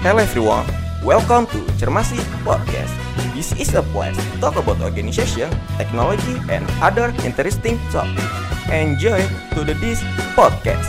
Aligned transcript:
Hello 0.00 0.16
everyone, 0.16 0.64
welcome 1.04 1.44
to 1.52 1.60
Cermasi 1.76 2.16
Podcast. 2.40 2.88
This 3.36 3.52
is 3.60 3.76
a 3.76 3.84
place 3.92 4.16
to 4.16 4.32
talk 4.40 4.56
about 4.56 4.80
organization, 4.80 5.52
technology, 5.76 6.40
and 6.48 6.64
other 6.80 7.12
interesting 7.20 7.76
topics. 7.92 8.32
Enjoy 8.72 9.20
to 9.52 9.60
the 9.60 9.76
this 9.76 10.00
podcast. 10.32 10.88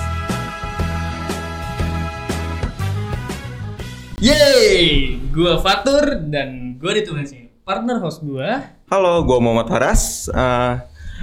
Yeay, 4.23 5.19
gua 5.27 5.59
Fatur 5.59 6.31
dan 6.31 6.79
gua 6.79 6.95
ditemani 6.95 7.51
partner 7.67 7.99
host 7.99 8.23
gua. 8.23 8.63
Halo, 8.87 9.27
gue 9.27 9.37
Muhammad 9.43 9.67
Faras. 9.67 10.31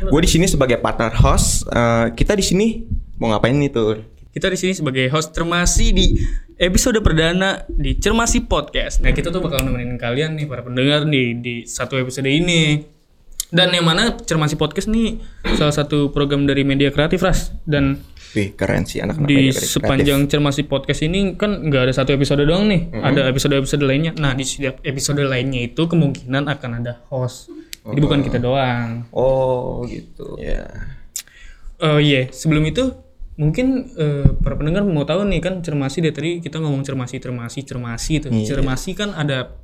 gue 0.04 0.20
di 0.20 0.28
sini 0.28 0.44
sebagai 0.44 0.76
partner 0.76 1.08
host. 1.24 1.64
Eh, 1.72 2.12
kita 2.12 2.36
di 2.36 2.44
sini 2.44 2.84
mau 3.16 3.32
ngapain 3.32 3.56
nih 3.56 3.72
tur? 3.72 4.17
Kita 4.28 4.52
di 4.52 4.60
sini 4.60 4.76
sebagai 4.76 5.08
host 5.08 5.32
Cermasi 5.32 5.96
di 5.96 6.12
episode 6.60 7.00
perdana 7.00 7.64
di 7.64 7.96
Cermasi 7.96 8.44
Podcast. 8.44 9.00
Nah, 9.00 9.16
kita 9.16 9.32
tuh 9.32 9.40
bakal 9.40 9.64
nemenin 9.64 9.96
kalian 9.96 10.36
nih 10.36 10.44
para 10.44 10.60
pendengar 10.60 11.08
nih 11.08 11.40
di 11.40 11.54
satu 11.64 11.96
episode 11.96 12.28
ini. 12.28 12.76
Dan 13.48 13.72
yang 13.72 13.88
mana 13.88 14.12
Cermasi 14.20 14.60
Podcast 14.60 14.92
nih 14.92 15.16
salah 15.56 15.72
satu 15.72 16.12
program 16.12 16.44
dari 16.44 16.60
media 16.60 16.92
kreatif 16.92 17.24
Ras 17.24 17.56
dan 17.64 18.04
Wih 18.36 18.52
keren 18.52 18.84
sih 18.84 19.00
anak-anak 19.00 19.24
di 19.24 19.48
kreatif. 19.48 19.64
sepanjang 19.64 20.20
Cermasi 20.28 20.68
Podcast 20.68 21.00
ini 21.08 21.32
kan 21.32 21.64
nggak 21.64 21.88
ada 21.88 21.94
satu 21.96 22.12
episode 22.12 22.44
doang 22.44 22.68
nih, 22.68 22.92
ada 23.00 23.24
episode-episode 23.32 23.80
lainnya. 23.80 24.12
Nah, 24.20 24.36
di 24.36 24.44
setiap 24.44 24.84
episode 24.84 25.24
lainnya 25.24 25.64
itu 25.64 25.88
kemungkinan 25.88 26.44
akan 26.52 26.84
ada 26.84 27.00
host. 27.08 27.48
Jadi 27.88 28.00
bukan 28.04 28.20
kita 28.20 28.36
doang. 28.36 29.08
Oh 29.16 29.80
gitu. 29.88 30.36
Ya. 30.36 30.68
Oh 31.80 31.96
iya, 31.96 32.28
sebelum 32.28 32.68
itu 32.68 32.92
mungkin 33.38 33.86
eh, 33.94 34.28
para 34.42 34.58
pendengar 34.58 34.82
mau 34.82 35.06
tahu 35.06 35.22
nih 35.30 35.38
kan 35.38 35.62
cermasi 35.62 36.02
dari 36.02 36.12
tadi 36.12 36.30
kita 36.42 36.58
ngomong 36.58 36.82
cermasi 36.82 37.22
cermasi 37.22 37.62
cermasi 37.62 38.12
itu. 38.18 38.28
Cermasi 38.44 38.98
kan 38.98 39.14
ada 39.14 39.54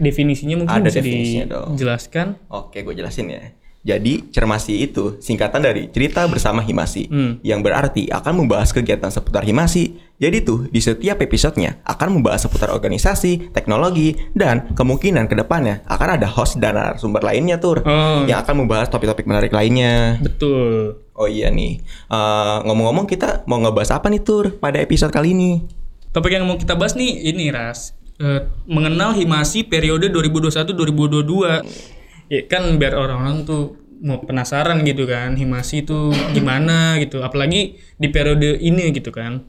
definisinya 0.00 0.56
mungkin 0.64 0.80
Ada 0.82 0.88
bisa 0.90 0.98
definisinya 1.04 1.44
dong. 1.46 1.68
dijelaskan. 1.76 2.26
Oke, 2.48 2.82
gue 2.82 2.94
jelasin 2.96 3.28
ya. 3.30 3.52
Jadi, 3.86 4.26
cermasi 4.28 4.82
itu 4.82 5.14
singkatan 5.16 5.62
dari 5.62 5.86
cerita 5.86 6.26
bersama 6.26 6.58
himasi, 6.58 7.06
Hmm. 7.06 7.38
yang 7.40 7.62
berarti 7.62 8.10
akan 8.10 8.42
membahas 8.42 8.74
kegiatan 8.74 9.06
seputar 9.08 9.46
himasi. 9.46 9.94
Jadi 10.18 10.42
tuh, 10.42 10.66
di 10.66 10.80
setiap 10.80 11.22
episodenya 11.22 11.78
akan 11.86 12.18
membahas 12.18 12.42
seputar 12.42 12.74
organisasi, 12.74 13.54
teknologi, 13.54 14.18
dan 14.32 14.74
kemungkinan 14.74 15.24
ke 15.24 15.36
depannya 15.36 15.86
akan 15.86 16.18
ada 16.18 16.26
host 16.26 16.58
dan 16.58 16.74
narasumber 16.74 17.22
lainnya 17.22 17.56
tur, 17.56 17.80
Oh, 17.80 18.26
yang 18.26 18.42
akan 18.42 18.66
membahas 18.66 18.88
topik-topik 18.88 19.22
menarik 19.22 19.54
lainnya. 19.54 20.18
betul. 20.18 20.98
Oh 21.14 21.24
iya 21.24 21.46
nih, 21.48 21.78
Eh, 22.10 22.56
ngomong-ngomong 22.60 23.06
kita 23.06 23.46
mau 23.46 23.56
ngebahas 23.56 23.94
apa 23.94 24.10
nih 24.10 24.20
tur 24.20 24.50
pada 24.52 24.76
episode 24.76 25.08
kali 25.08 25.30
ini? 25.30 25.62
Topik 26.10 26.32
yang 26.32 26.42
mau 26.42 26.56
kita 26.56 26.74
bahas 26.74 26.92
nih 26.92 27.28
ini 27.28 27.48
Ras. 27.48 27.94
Eh, 28.16 28.40
mengenal 28.64 29.12
himasi 29.12 29.62
periode 29.62 30.08
2021-2022. 30.08 31.60
Ya 32.26 32.42
kan 32.44 32.76
biar 32.76 32.94
orang-orang 32.94 33.42
tuh 33.42 33.76
mau 33.96 34.20
penasaran 34.20 34.84
gitu 34.84 35.08
kan 35.08 35.34
himasi 35.34 35.82
itu 35.82 36.12
gimana 36.30 37.00
gitu 37.00 37.24
apalagi 37.24 37.80
di 37.96 38.08
periode 38.12 38.60
ini 38.60 38.92
gitu 38.92 39.08
kan 39.08 39.40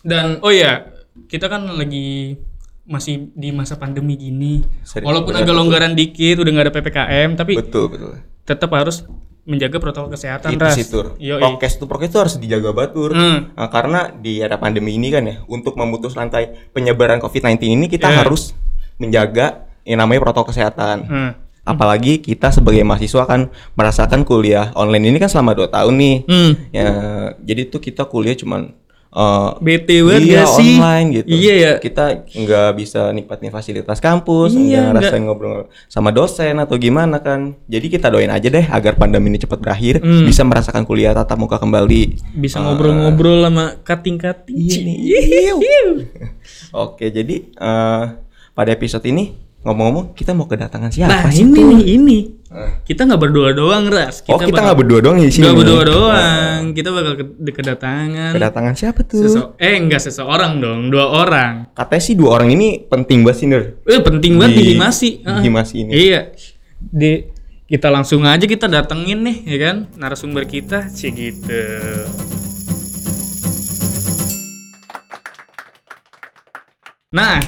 dan 0.00 0.40
oh 0.40 0.48
ya 0.48 0.88
kita 1.28 1.52
kan 1.52 1.68
lagi 1.68 2.40
masih 2.82 3.30
di 3.36 3.52
masa 3.52 3.76
pandemi 3.76 4.16
gini 4.16 4.64
Seri- 4.82 5.04
walaupun 5.04 5.36
agak 5.36 5.52
longgaran 5.52 5.92
dikit 5.92 6.40
udah 6.40 6.50
nggak 6.50 6.66
ada 6.66 6.74
ppkm 6.74 7.28
tapi 7.36 7.52
Betul 7.60 7.92
betul. 7.92 8.12
tetap 8.42 8.72
harus 8.72 9.04
menjaga 9.42 9.76
protokol 9.76 10.08
kesehatan 10.08 10.54
Itu 10.54 10.66
sih 10.70 10.86
tur. 10.86 11.18
Prokes 11.18 11.74
tuh 11.76 11.86
prokes 11.90 12.08
tuh 12.08 12.20
harus 12.22 12.34
dijaga 12.38 12.70
batur. 12.70 13.10
Hmm. 13.10 13.50
Nah, 13.52 13.68
karena 13.68 14.14
di 14.14 14.38
era 14.38 14.54
pandemi 14.54 14.94
ini 14.94 15.10
kan 15.10 15.26
ya, 15.26 15.42
untuk 15.50 15.74
memutus 15.74 16.14
rantai 16.14 16.70
penyebaran 16.70 17.18
COVID-19 17.18 17.58
ini 17.66 17.86
kita 17.90 18.06
Iya. 18.06 18.22
harus 18.22 18.54
menjaga 19.02 19.66
yang 19.82 19.98
namanya 19.98 20.22
protokol 20.22 20.54
kesehatan. 20.54 20.96
Hmm. 21.10 21.30
Apalagi 21.62 22.18
kita 22.18 22.50
sebagai 22.50 22.82
mahasiswa 22.82 23.22
kan 23.22 23.46
merasakan 23.72 24.26
kuliah 24.26 24.74
online 24.74 25.08
ini 25.08 25.18
kan 25.18 25.30
selama 25.30 25.54
2 25.54 25.70
tahun 25.70 25.94
nih. 25.94 26.16
Hmm. 26.26 26.52
Ya, 26.68 26.88
jadi 27.38 27.70
tuh 27.70 27.78
kita 27.78 28.02
kuliah 28.04 28.34
cuman 28.34 28.74
eh, 29.12 29.48
bete 29.60 30.00
banget 30.00 30.24
iya, 30.24 30.40
gak 30.40 30.48
sih 30.56 30.72
online 30.74 31.06
gitu. 31.12 31.28
iya 31.28 31.54
ya 31.54 31.72
Kita 31.76 32.04
nggak 32.24 32.70
bisa 32.74 33.12
nikmatin 33.12 33.52
fasilitas 33.52 34.00
kampus, 34.00 34.56
Iya, 34.56 34.88
nggak 34.88 35.06
ngerasain 35.06 35.22
ngobrol 35.22 35.58
sama 35.86 36.10
dosen 36.10 36.56
atau 36.56 36.74
gimana 36.74 37.20
kan. 37.20 37.54
Jadi 37.68 37.86
kita 37.92 38.08
doain 38.08 38.32
aja 38.32 38.48
deh 38.48 38.64
agar 38.64 38.96
pandemi 38.96 39.28
ini 39.28 39.38
cepat 39.38 39.60
berakhir, 39.60 40.00
Hmm. 40.00 40.24
bisa 40.24 40.42
merasakan 40.42 40.82
kuliah 40.82 41.12
tatap 41.12 41.36
muka 41.36 41.60
kembali. 41.60 42.18
bisa 42.34 42.58
Eh, 42.58 42.62
ngobrol-ngobrol 42.64 43.44
sama 43.44 43.76
kating-kating 43.78 44.56
Iya 44.58 45.52
Oke, 46.74 47.12
jadi 47.12 47.36
eh, 47.52 48.04
pada 48.50 48.70
episode 48.70 49.04
ini 49.04 49.41
ngomong-ngomong 49.62 50.12
kita 50.12 50.32
mau 50.32 50.44
kedatangan 50.44 50.90
siapa 50.90 51.08
nah 51.08 51.30
sih? 51.30 51.42
ini 51.42 51.60
nih 51.62 51.82
ini 51.92 52.18
kita 52.82 53.06
nggak 53.06 53.16
berdua 53.16 53.50
doang 53.50 53.86
ras 53.86 54.20
oh, 54.26 54.36
kita 54.36 54.60
nggak 54.60 54.76
berdua 54.76 55.00
doang 55.00 55.16
di 55.16 55.30
sini. 55.30 55.46
nggak 55.46 55.56
berdua 55.56 55.82
doang 55.86 56.60
kita 56.72 56.88
bakal 56.90 57.12
ke- 57.14 57.32
kedatangan 57.48 58.30
Kedatangan 58.32 58.74
siapa 58.74 59.00
tuh? 59.02 59.22
sese- 59.24 59.54
eh 59.56 59.74
enggak 59.74 60.02
seseorang 60.02 60.58
dong 60.58 60.90
dua 60.90 61.06
orang 61.16 61.70
Katanya 61.72 62.02
sih 62.02 62.14
dua 62.14 62.36
orang 62.36 62.50
ini 62.50 62.82
penting 62.82 63.22
banget 63.22 63.38
sih, 63.38 63.46
Nur. 63.46 63.62
eh 63.80 64.00
penting 64.00 64.36
banget 64.36 64.52
di 64.52 64.62
Di- 64.62 64.70
himasi 64.74 65.08
di. 65.22 65.40
Himasi 65.42 65.74
ini. 65.78 65.90
iya 65.94 66.20
di 66.76 67.12
kita 67.64 67.88
langsung 67.88 68.20
aja 68.22 68.42
kita 68.42 68.66
datengin 68.66 69.22
nih 69.22 69.36
ya 69.46 69.58
kan 69.62 69.76
narasumber 69.94 70.44
kita 70.44 70.90
sih 70.90 71.08
gitu 71.08 71.62
nah 77.12 77.38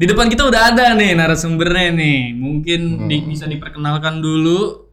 di 0.00 0.08
depan 0.08 0.32
kita 0.32 0.48
udah 0.48 0.72
ada 0.72 0.96
nih 0.96 1.12
narasumbernya 1.12 1.92
nih 1.92 2.32
mungkin 2.32 3.04
di- 3.04 3.20
bisa 3.26 3.44
diperkenalkan 3.44 4.18
dulu 4.18 4.88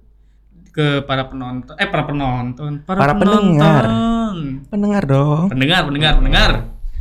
ke 0.70 1.00
para 1.02 1.26
penonton 1.26 1.74
eh 1.74 1.88
para 1.88 2.04
penonton 2.04 2.84
Para 2.84 3.16
pendengar. 3.16 3.88
penonton. 3.88 4.36
Pendengar 4.68 5.04
dong. 5.08 5.46
pendengar 5.48 5.82
pendengar 5.88 6.14
pendengar 6.14 6.52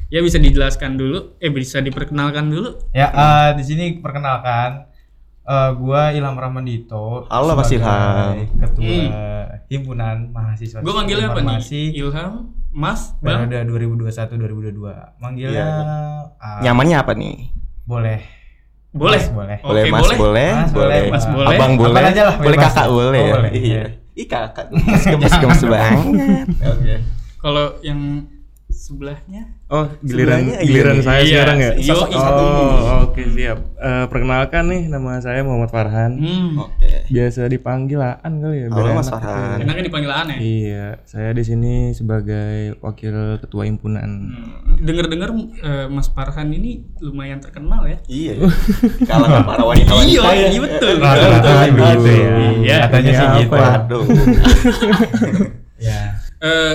ya 0.06 0.22
bisa 0.22 0.38
dijelaskan 0.38 0.94
dulu 0.94 1.34
eh 1.36 1.50
bisa 1.50 1.82
diperkenalkan 1.82 2.46
dulu 2.46 2.78
Ya, 2.94 3.10
eh, 3.10 3.50
di 3.58 3.64
sini 3.66 3.98
perkenalkan 3.98 4.86
eh, 5.42 5.70
gua 5.74 6.10
Ilham 6.10 6.34
Ramandito. 6.34 7.26
Halo, 7.26 7.52
Mas 7.52 7.68
Ilham. 7.68 8.38
Ketua 8.56 9.02
himpunan 9.66 10.30
mahasiswa. 10.30 10.78
gue 10.78 10.94
manggilnya 10.94 11.26
apa 11.28 11.42
nih 11.42 11.58
Ilham 11.92 12.54
Mas 12.70 13.18
Bang 13.18 13.50
Periode 13.50 13.66
2021-2022. 13.66 15.18
Manggilnya 15.18 15.58
Iya. 15.58 15.66
ah, 16.38 16.60
Nyamannya 16.62 16.96
apa 16.96 17.12
nih? 17.12 17.36
Boleh. 17.86 18.18
boleh 18.90 19.20
Mas, 19.20 19.28
boleh. 19.30 19.58
Boleh 19.60 19.82
Mas, 19.86 20.00
boleh. 20.02 20.16
boleh, 20.18 20.50
Mas, 20.56 20.72
boleh. 20.72 21.02
Mas, 21.12 21.24
boleh. 21.28 21.56
Abang 21.56 21.72
boleh. 21.76 22.02
aja 22.02 22.22
lah, 22.32 22.36
boleh 22.40 22.58
kakak 22.58 22.86
boleh. 22.88 23.24
Oh, 23.28 23.34
boleh. 23.38 23.52
Iya. 23.52 23.64
Iya. 23.64 23.84
Ih 24.16 24.26
kakak. 24.26 24.66
Gemes-gemes 25.04 25.62
banget. 25.72 26.46
Oke. 26.64 26.94
kalau 27.36 27.78
yang 27.84 28.26
sebelahnya 28.86 29.42
Oh, 29.66 29.90
giliran 29.98 30.46
Sebelahnya, 30.46 30.56
giliran 30.62 30.98
saya 31.00 31.18
Iya, 31.18 31.26
sekarang 31.28 31.58
ya? 31.58 31.70
yo, 31.74 31.96
iya. 32.06 32.22
Oh, 32.22 32.96
oke 33.04 33.22
siap. 33.26 33.58
Eh, 33.76 34.04
perkenalkan 34.06 34.62
nih 34.64 34.82
nama 34.86 35.18
saya 35.18 35.42
Muhammad 35.42 35.68
Farhan. 35.68 36.12
hmm. 36.14 36.48
Oke. 36.56 36.90
Biasa 37.06 37.46
dipanggil 37.46 37.98
Aan 37.98 38.38
kali 38.38 38.62
ya. 38.62 38.66
Halo 38.68 38.94
Mas 38.94 39.04
enak 39.04 39.18
Farhan. 39.18 39.34
gitu. 39.50 39.62
enaknya 39.66 39.84
dipanggil 39.84 40.12
aneh 40.12 40.36
Iya, 40.38 40.86
saya 41.02 41.30
di 41.30 41.42
sini 41.42 41.74
sebagai 41.90 42.78
wakil 42.78 43.14
ketua 43.38 43.66
himpunan. 43.66 44.10
Hmm. 44.30 44.78
Dengar-dengar 44.78 45.34
eh, 45.34 45.86
Mas 45.88 46.06
Farhan 46.08 46.46
ini 46.48 46.72
lumayan 47.00 47.42
terkenal 47.42 47.82
ya. 47.84 47.98
Iya. 48.06 48.46
Kalangan 49.02 49.42
para 49.44 49.62
wanita-wanita. 49.64 50.06
Iya, 50.06 50.22
ya. 50.22 50.46
iya 50.48 50.60
betul. 50.62 50.94
Rata-rata 50.96 51.50
Aduh. 51.50 51.74
gitu 51.74 52.08
ya. 52.08 52.28
Iya. 52.56 52.76
Katanya 52.86 53.10
sih 53.12 53.26
gitu. 53.36 53.50
ya? 53.50 53.62
Waduh. 53.66 54.02
Ya. 55.76 56.16
Eh, 56.40 56.74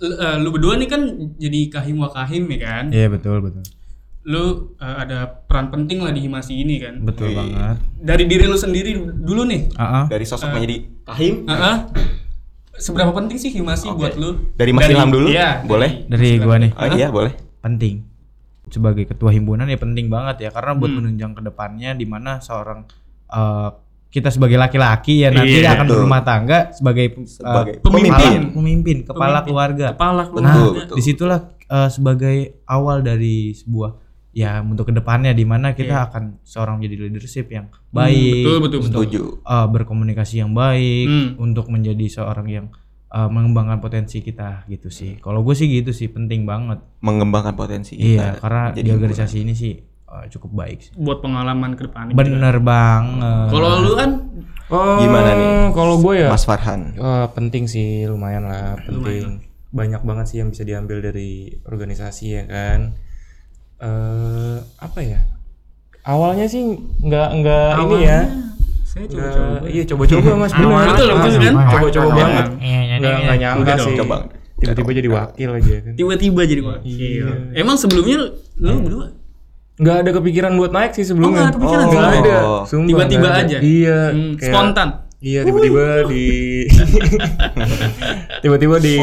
eh, 0.00 0.36
lu 0.38 0.48
berdua 0.50 0.74
nih 0.74 0.86
kan 0.86 1.02
jadi 1.34 1.60
kahim 1.68 1.98
wakahim 1.98 2.46
ya 2.48 2.58
kan. 2.60 2.84
Iya, 2.88 3.06
betul, 3.08 3.38
betul. 3.40 3.62
Lu 4.22 4.44
eh, 4.76 4.96
ada 4.98 5.18
peran 5.26 5.68
penting 5.68 6.00
lah 6.00 6.10
di 6.10 6.20
himasi 6.20 6.54
ini 6.56 6.78
kan. 6.78 7.00
Betul 7.00 7.30
Iya. 7.30 7.36
banget. 7.38 7.76
Dari 7.98 8.24
diri 8.24 8.44
lu 8.44 8.56
sendiri 8.56 8.90
dulu 8.98 9.42
nih. 9.44 9.72
Ah. 9.74 10.06
Dari 10.06 10.22
sosok 10.22 10.52
menjadi 10.52 10.76
kahim. 11.04 11.44
Heeh. 11.44 11.76
Seberapa 12.74 13.10
penting 13.10 13.36
sih 13.36 13.50
himasi 13.50 13.88
Oke. 13.88 13.98
buat 13.98 14.14
lu? 14.14 14.54
Dari 14.54 14.70
Mas 14.70 14.86
Ilham 14.86 15.10
dulu? 15.10 15.26
Iya. 15.28 15.64
Boleh? 15.64 16.06
Dari 16.06 16.38
gua 16.38 16.56
nih. 16.56 16.70
Oh 16.72 16.86
iya 16.88 17.10
boleh. 17.10 17.34
penting 17.58 18.06
sebagai 18.68 19.02
ketua 19.04 19.32
himpunan 19.32 19.64
ya 19.64 19.74
penting 19.74 20.06
banget 20.06 20.46
ya 20.46 20.50
karena 20.50 20.72
buat 20.72 20.86
Hmm. 20.86 21.02
menunjang 21.02 21.32
ke 21.32 21.42
depannya 21.42 21.90
di 21.92 22.04
mana 22.04 22.38
seorang 22.38 22.86
eh, 23.28 23.68
kita 24.08 24.28
sebagai 24.28 24.56
laki-laki 24.56 25.20
ya 25.20 25.28
nanti 25.28 25.58
Iya, 25.58 25.74
akan 25.74 25.84
betul. 25.84 25.96
berumah 25.98 26.22
tangga 26.22 26.58
sebagai, 26.70 27.06
eh, 27.10 27.26
Sebagai 27.26 27.72
pemimpin. 27.78 28.08
kepala- 28.40 28.50
pemimpin 28.50 28.96
kepala 29.02 29.28
Pemimpin. 29.34 29.44
keluarga 29.46 29.86
Kepala 29.92 30.22
Betul, 30.22 30.32
keluarga. 30.34 30.70
betul. 30.74 30.96
di 30.96 31.02
situlah 31.02 31.40
eh, 31.66 31.88
sebagai 31.88 32.36
awal 32.64 32.98
dari 33.00 33.36
sebuah 33.52 33.90
ya 34.30 34.62
untuk 34.62 34.86
ke 34.86 34.94
depannya 34.94 35.30
di 35.30 35.42
mana 35.42 35.72
kita 35.72 35.92
Iya. 35.94 36.06
akan 36.06 36.22
seorang 36.42 36.78
menjadi 36.78 36.96
leadership 37.02 37.46
yang 37.48 37.68
baik 37.90 38.40
betul, 38.42 38.58
betul, 38.62 38.78
untuk 38.82 39.02
Setuju. 39.04 39.22
eh, 39.42 39.66
berkomunikasi 39.68 40.34
yang 40.38 40.52
baik 40.52 41.06
Hmm. 41.06 41.28
untuk 41.38 41.68
menjadi 41.68 42.06
seorang 42.08 42.48
yang 42.48 42.66
eh, 43.08 43.24
mengembangkan 43.26 43.76
potensi 43.78 44.20
kita 44.20 44.64
gitu 44.66 44.88
sih. 44.88 45.16
Kalau 45.16 45.40
gue 45.40 45.52
sih 45.52 45.64
gitu 45.66 45.90
sih 45.90 46.08
penting 46.08 46.44
banget. 46.44 46.76
Mengembangkan 47.00 47.52
potensi 47.54 47.96
Iya, 47.96 48.36
kita. 48.36 48.40
karena 48.42 48.62
jadi 48.70 48.84
di 48.84 48.90
organisasi 48.90 49.36
ini 49.38 49.54
sih 49.54 49.72
eh, 50.08 50.26
cukup 50.28 50.50
baik 50.54 50.78
sih. 50.80 50.92
buat 50.94 51.20
pengalaman 51.20 51.74
ke 51.74 51.84
depannya. 51.84 52.12
Bener 52.12 52.56
banget. 52.58 53.48
Kalau 53.48 53.70
lu 53.80 53.92
kan 53.94 54.10
Oh, 54.68 55.00
Gimana 55.00 55.32
nih? 55.32 55.72
Kalau 55.72 55.96
gue 55.96 56.14
ya 56.18 56.28
Mas 56.28 56.44
Farhan. 56.44 56.92
Wah, 56.94 57.32
penting 57.32 57.64
sih, 57.64 58.04
lumayan 58.04 58.44
lah, 58.44 58.76
penting. 58.84 59.40
Banyak 59.70 60.04
banget 60.04 60.28
sih 60.28 60.44
yang 60.44 60.52
bisa 60.52 60.60
diambil 60.60 61.00
dari 61.00 61.56
organisasi 61.64 62.26
ya 62.28 62.44
kan. 62.44 62.92
Eh, 63.78 64.56
apa 64.76 65.00
ya? 65.00 65.24
Awalnya 66.04 66.44
sih 66.44 66.68
nggak 67.00 67.28
nggak 67.38 67.70
ini 67.82 67.98
ya. 68.02 68.20
saya 68.84 69.04
coba-coba. 69.06 69.56
Iya 69.68 69.82
coba-coba 69.86 70.30
mas 70.36 70.52
benar. 70.52 70.84
Betul, 70.90 71.08
betul 71.12 71.38
kan? 71.38 71.54
Coba-coba 71.68 72.08
banget. 72.10 72.46
Nggak 72.98 73.16
nggak 73.24 73.38
nyangka 73.38 73.74
sih. 73.78 73.94
Tiba-tiba 74.58 74.90
jadi 74.90 75.08
wakil 75.08 75.48
aja 75.54 75.74
kan. 75.80 75.92
Tiba-tiba 75.96 76.40
jadi 76.44 76.62
wakil. 76.62 77.24
Emang 77.54 77.76
sebelumnya 77.80 78.16
lu 78.58 78.74
berdua 78.82 79.06
Nggak 79.78 79.96
ada 79.96 80.10
kepikiran 80.12 80.52
buat 80.54 80.70
naik 80.70 80.92
sih 80.92 81.04
sebelumnya. 81.04 81.30
Oh, 81.30 81.34
nggak 81.34 81.46
ada 81.46 81.56
kepikiran 81.56 81.84
Nggak 81.86 82.14
ada. 82.20 82.36
Oh. 82.40 82.62
Sumpah, 82.64 82.88
Tiba-tiba 82.88 83.28
ada. 83.28 83.40
aja? 83.40 83.58
Iya. 83.58 83.98
Hmm, 84.10 84.32
kayak- 84.34 84.50
spontan. 84.50 84.88
Iya 85.18 85.42
tiba-tiba 85.42 86.06
di 86.06 86.26
tiba-tiba 88.38 88.76
di 88.78 88.96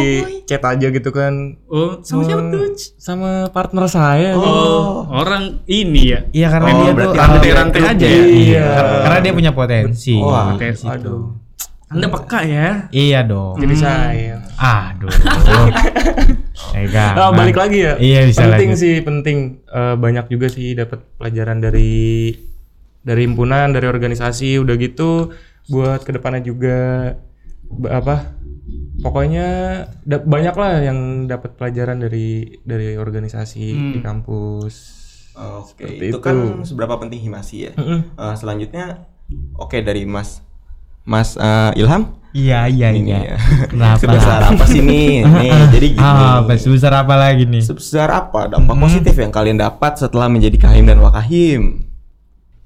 chat 0.45 0.63
aja 0.63 0.87
gitu 0.87 1.11
kan 1.11 1.59
Oh, 1.67 1.99
sama 1.99 2.23
siapa 2.23 2.39
Oh, 2.39 2.51
tuh? 2.55 2.71
sama 2.95 3.31
partner 3.51 3.83
saya 3.85 4.31
Oh, 4.31 5.03
orang 5.09 5.59
ini 5.65 6.15
ya. 6.15 6.19
Iya 6.31 6.47
karena 6.49 6.69
Oh, 6.69 6.77
dia 6.77 6.91
tuh 6.95 7.11
rantai-rantai 7.13 7.81
aja 7.83 8.05
ya. 8.07 8.23
Iya. 8.23 8.67
Karena 9.03 9.19
dia 9.19 9.33
punya 9.33 9.51
potensi. 9.51 10.15
Wah, 10.15 10.55
Di 10.55 10.71
situ. 10.71 10.87
aduh 10.87 11.35
Anda 11.85 12.07
peka 12.07 12.39
ya. 12.41 12.67
Iya 12.89 13.19
dong. 13.21 13.59
jadi 13.59 13.75
saya 13.75 14.39
Aduh. 14.55 15.11
Ega. 16.73 17.05
oh, 17.19 17.31
balik 17.31 17.55
lagi 17.55 17.79
ya 17.81 17.93
Iya, 17.95 18.19
bisa 18.25 18.41
penting 18.45 18.71
lagi. 18.71 18.79
sih 18.79 18.95
penting 18.99 19.37
Eh, 19.67 19.95
banyak 19.95 20.25
juga 20.27 20.47
sih 20.47 20.71
dapat 20.71 21.03
pelajaran 21.15 21.59
dari 21.59 22.31
dari 23.01 23.21
himpunan 23.21 23.69
dari 23.69 23.85
organisasi 23.85 24.57
udah 24.57 24.75
gitu 24.75 25.35
buat 25.65 26.01
ke 26.01 26.11
depannya 26.11 26.41
juga 26.41 27.11
apa 27.83 28.33
pokoknya 28.97 29.47
da- 30.01 30.23
banyak 30.23 30.55
lah 30.55 30.73
yang 30.81 30.99
dapat 31.25 31.53
pelajaran 31.53 31.99
dari 31.99 32.27
dari 32.61 32.95
organisasi 32.95 33.65
di 33.91 33.99
kampus 33.99 34.75
Oke, 35.35 35.83
Seperti 35.83 36.05
itu 36.05 36.15
itu. 36.15 36.23
kan 36.23 36.37
seberapa 36.63 36.95
penting 36.95 37.19
himasi 37.21 37.67
ya. 37.67 37.71
Mm-mm. 37.75 38.15
Eh, 38.15 38.35
selanjutnya, 38.39 39.03
oke 39.53 39.75
dari 39.81 40.07
Mas 40.07 40.39
Mas 41.03 41.35
eh, 41.35 41.75
Ilham. 41.75 42.15
Iya 42.35 42.67
iya 42.67 42.87
Ini 42.91 43.07
iya. 43.07 43.19
ya. 43.31 43.37
Kenapa? 43.71 43.95
Sebesar 44.03 44.39
apa 44.43 44.63
sih 44.67 44.83
nih? 44.83 45.23
Nih, 45.39 45.51
jadi 45.71 45.87
gini. 45.95 46.03
Ah, 46.03 46.43
apa 46.43 46.59
sebesar 46.59 46.91
apa 46.91 47.15
lagi 47.15 47.47
nih? 47.47 47.63
Sebesar 47.63 48.11
apa 48.11 48.51
dampak 48.51 48.75
positif 48.75 49.15
yang 49.15 49.31
kalian 49.31 49.55
dapat 49.55 49.95
setelah 49.95 50.27
menjadi 50.27 50.59
kahim 50.59 50.83
dan 50.83 50.99
wakahim? 50.99 51.87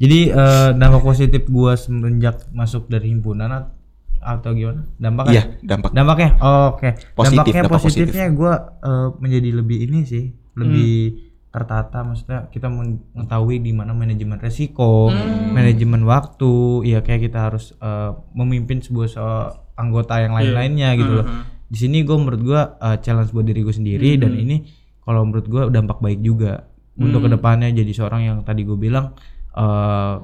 Jadi 0.02 0.34
eh, 0.34 0.70
dampak 0.74 1.06
positif 1.06 1.46
gua 1.46 1.78
semenjak 1.78 2.50
masuk 2.50 2.90
dari 2.90 3.14
himpunan 3.14 3.52
at- 3.54 3.78
atau 4.20 4.58
gimana? 4.58 4.90
Dampaknya? 4.98 5.32
Iya, 5.32 5.44
dampak. 5.62 5.90
Dampaknya? 5.94 6.30
Oh, 6.42 6.74
Oke. 6.74 6.90
Positif, 7.14 7.38
Dampaknya 7.54 7.62
dampak 7.62 7.82
positifnya 7.86 8.26
gua 8.34 8.54
eh, 8.82 9.08
menjadi 9.22 9.50
lebih 9.54 9.78
ini 9.86 10.00
sih, 10.02 10.34
lebih 10.58 11.29
tertata 11.50 12.02
maksudnya 12.02 12.46
kita 12.48 12.68
mengetahui 12.68 13.58
di 13.58 13.72
mana 13.72 13.90
manajemen 13.92 14.38
resiko, 14.38 15.10
manajemen 15.50 16.04
waktu, 16.04 16.54
ya 16.86 17.00
kayak 17.00 17.26
kita 17.26 17.40
harus 17.44 17.74
eh, 17.76 18.12
memimpin 18.32 18.80
sebuah 18.80 19.08
se- 19.08 19.52
anggota 19.76 20.20
yang 20.20 20.36
lain-lainnya 20.36 20.94
gitu 20.96 21.12
loh. 21.16 21.28
Di 21.66 21.78
sini 21.80 22.02
gue 22.02 22.14
menurut 22.14 22.42
gua 22.44 22.62
eh, 22.80 22.98
challenge 23.00 23.30
buat 23.30 23.44
diri 23.44 23.62
gue 23.62 23.72
sendiri 23.72 24.10
dan 24.16 24.34
ini 24.36 24.58
kalau 25.00 25.24
menurut 25.24 25.46
gua 25.46 25.62
dampak 25.68 25.98
baik 25.98 26.20
juga 26.20 26.70
untuk 26.96 27.24
ke 27.24 27.30
depannya 27.32 27.72
jadi 27.72 27.92
seorang 27.96 28.22
yang 28.24 28.38
tadi 28.40 28.62
gue 28.62 28.76
bilang 28.76 29.16
eh 29.52 30.16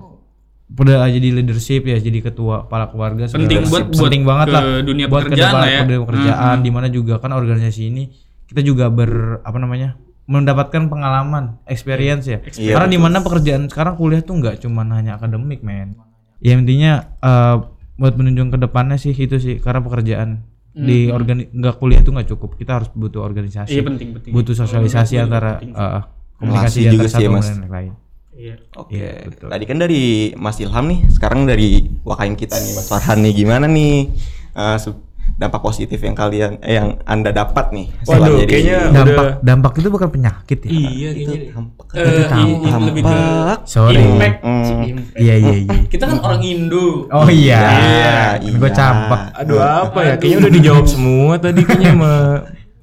udah 0.67 1.05
jadi 1.07 1.29
leadership 1.31 1.85
ya 1.85 1.97
jadi 1.97 2.19
ketua 2.23 2.65
kepala 2.65 2.89
keluarga 2.89 3.29
Penting 3.31 3.63
buat- 3.63 3.85
buat 3.87 4.01
penting 4.03 4.23
banget 4.23 4.47
lah 4.49 4.63
dunia 4.81 5.05
buat 5.05 5.23
pekerjaan 5.23 5.53
ya. 5.63 5.79
ke 5.79 5.85
dunia 5.85 6.01
pekerjaan 6.03 6.55
di 6.59 6.69
mana 6.69 6.87
juga 6.87 7.13
kan 7.17 7.31
organisasi 7.31 7.81
ini 7.85 8.03
kita 8.45 8.61
juga 8.61 8.89
ber 8.89 9.09
apa 9.39 9.55
namanya 9.55 9.93
mendapatkan 10.25 10.89
pengalaman 10.89 11.61
experience 11.69 12.25
ya. 12.25 12.41
Iya, 12.57 12.77
karena 12.77 12.89
di 12.89 12.99
mana 12.99 13.17
pekerjaan 13.21 13.69
sekarang 13.69 13.93
kuliah 13.93 14.25
tuh 14.25 14.41
nggak 14.41 14.65
cuma 14.65 14.81
hanya 14.89 15.21
akademik 15.21 15.61
men. 15.61 15.97
Ya 16.41 16.57
intinya 16.57 17.13
eh, 17.21 17.55
buat 17.95 18.13
menunjang 18.17 18.49
ke 18.51 18.57
depannya 18.59 18.97
sih 18.97 19.13
itu 19.13 19.37
sih 19.37 19.61
karena 19.61 19.79
pekerjaan 19.85 20.43
di 20.75 21.07
organi 21.07 21.47
nggak 21.55 21.79
kuliah 21.79 22.01
tuh 22.03 22.11
nggak 22.17 22.27
cukup. 22.35 22.57
Kita 22.57 22.81
harus 22.81 22.89
butuh 22.91 23.21
organisasi. 23.23 23.71
Iya 23.71 23.83
penting 23.85 24.17
penting. 24.17 24.31
butuh 24.33 24.57
sosialisasi 24.57 25.15
antara 25.21 25.61
eh, 25.61 26.01
komunikasi 26.41 26.43
Relasi 26.43 26.79
antara 26.81 26.93
juga 26.97 27.05
sih 27.07 27.13
satu 27.13 27.23
ya, 27.23 27.29
Mas. 27.31 27.45
dengan 27.45 27.61
yang 27.61 27.73
lain. 27.73 27.91
Iya. 28.35 28.55
Oke. 28.75 28.99
Tadi 29.47 29.63
kan 29.63 29.77
dari 29.79 30.03
Mas 30.35 30.59
Ilham 30.59 30.85
nih, 30.91 30.99
sekarang 31.07 31.47
dari 31.47 31.87
wakahim 32.03 32.35
kita 32.35 32.59
nih 32.59 32.73
Mas 32.75 32.91
Farhan 32.91 33.23
nih 33.23 33.31
gimana 33.31 33.63
nih? 33.63 34.11
Eh, 34.51 34.77
se- 34.81 35.04
dampak 35.35 35.59
positif 35.59 35.99
yang 35.99 36.13
kalian 36.13 36.57
eh, 36.59 36.75
yang 36.75 36.95
Anda 37.03 37.29
dapat 37.29 37.69
nih 37.69 37.91
setelah 37.99 38.23
Waduh, 38.23 38.37
jadi 38.39 38.47
kayaknya 38.49 38.79
dampak 38.89 39.11
udah 39.19 39.31
dampak 39.43 39.71
itu 39.75 39.89
bukan 39.89 40.09
penyakit 40.09 40.59
ya 40.59 40.69
Iya 40.69 41.09
itu 41.11 41.27
kayaknya. 41.27 41.51
dampak. 41.51 41.85
Eh, 41.91 41.99
i- 41.99 42.59
i- 42.61 42.83
lebih 42.85 43.01
ke 43.01 43.11
Dampak. 43.11 43.57
sorry 43.65 43.95
impact. 43.97 44.37
Hmm. 44.39 44.81
Impact. 44.85 45.15
iya 45.17 45.35
iya 45.35 45.53
iya 45.59 45.77
Kita 45.85 46.03
kan 46.05 46.17
orang 46.19 46.41
Indo. 46.41 46.87
oh 47.09 47.27
iya 47.27 47.61
Iya, 47.67 48.17
gue 48.39 48.63
iya. 48.63 48.69
campak 48.71 49.21
aduh 49.35 49.59
apa 49.59 49.99
ya 50.01 50.13
kayaknya 50.15 50.37
udah 50.39 50.51
dijawab 50.53 50.85
semua 50.85 51.33
tadi 51.35 51.61
kayaknya 51.61 51.89
sama 51.91 52.13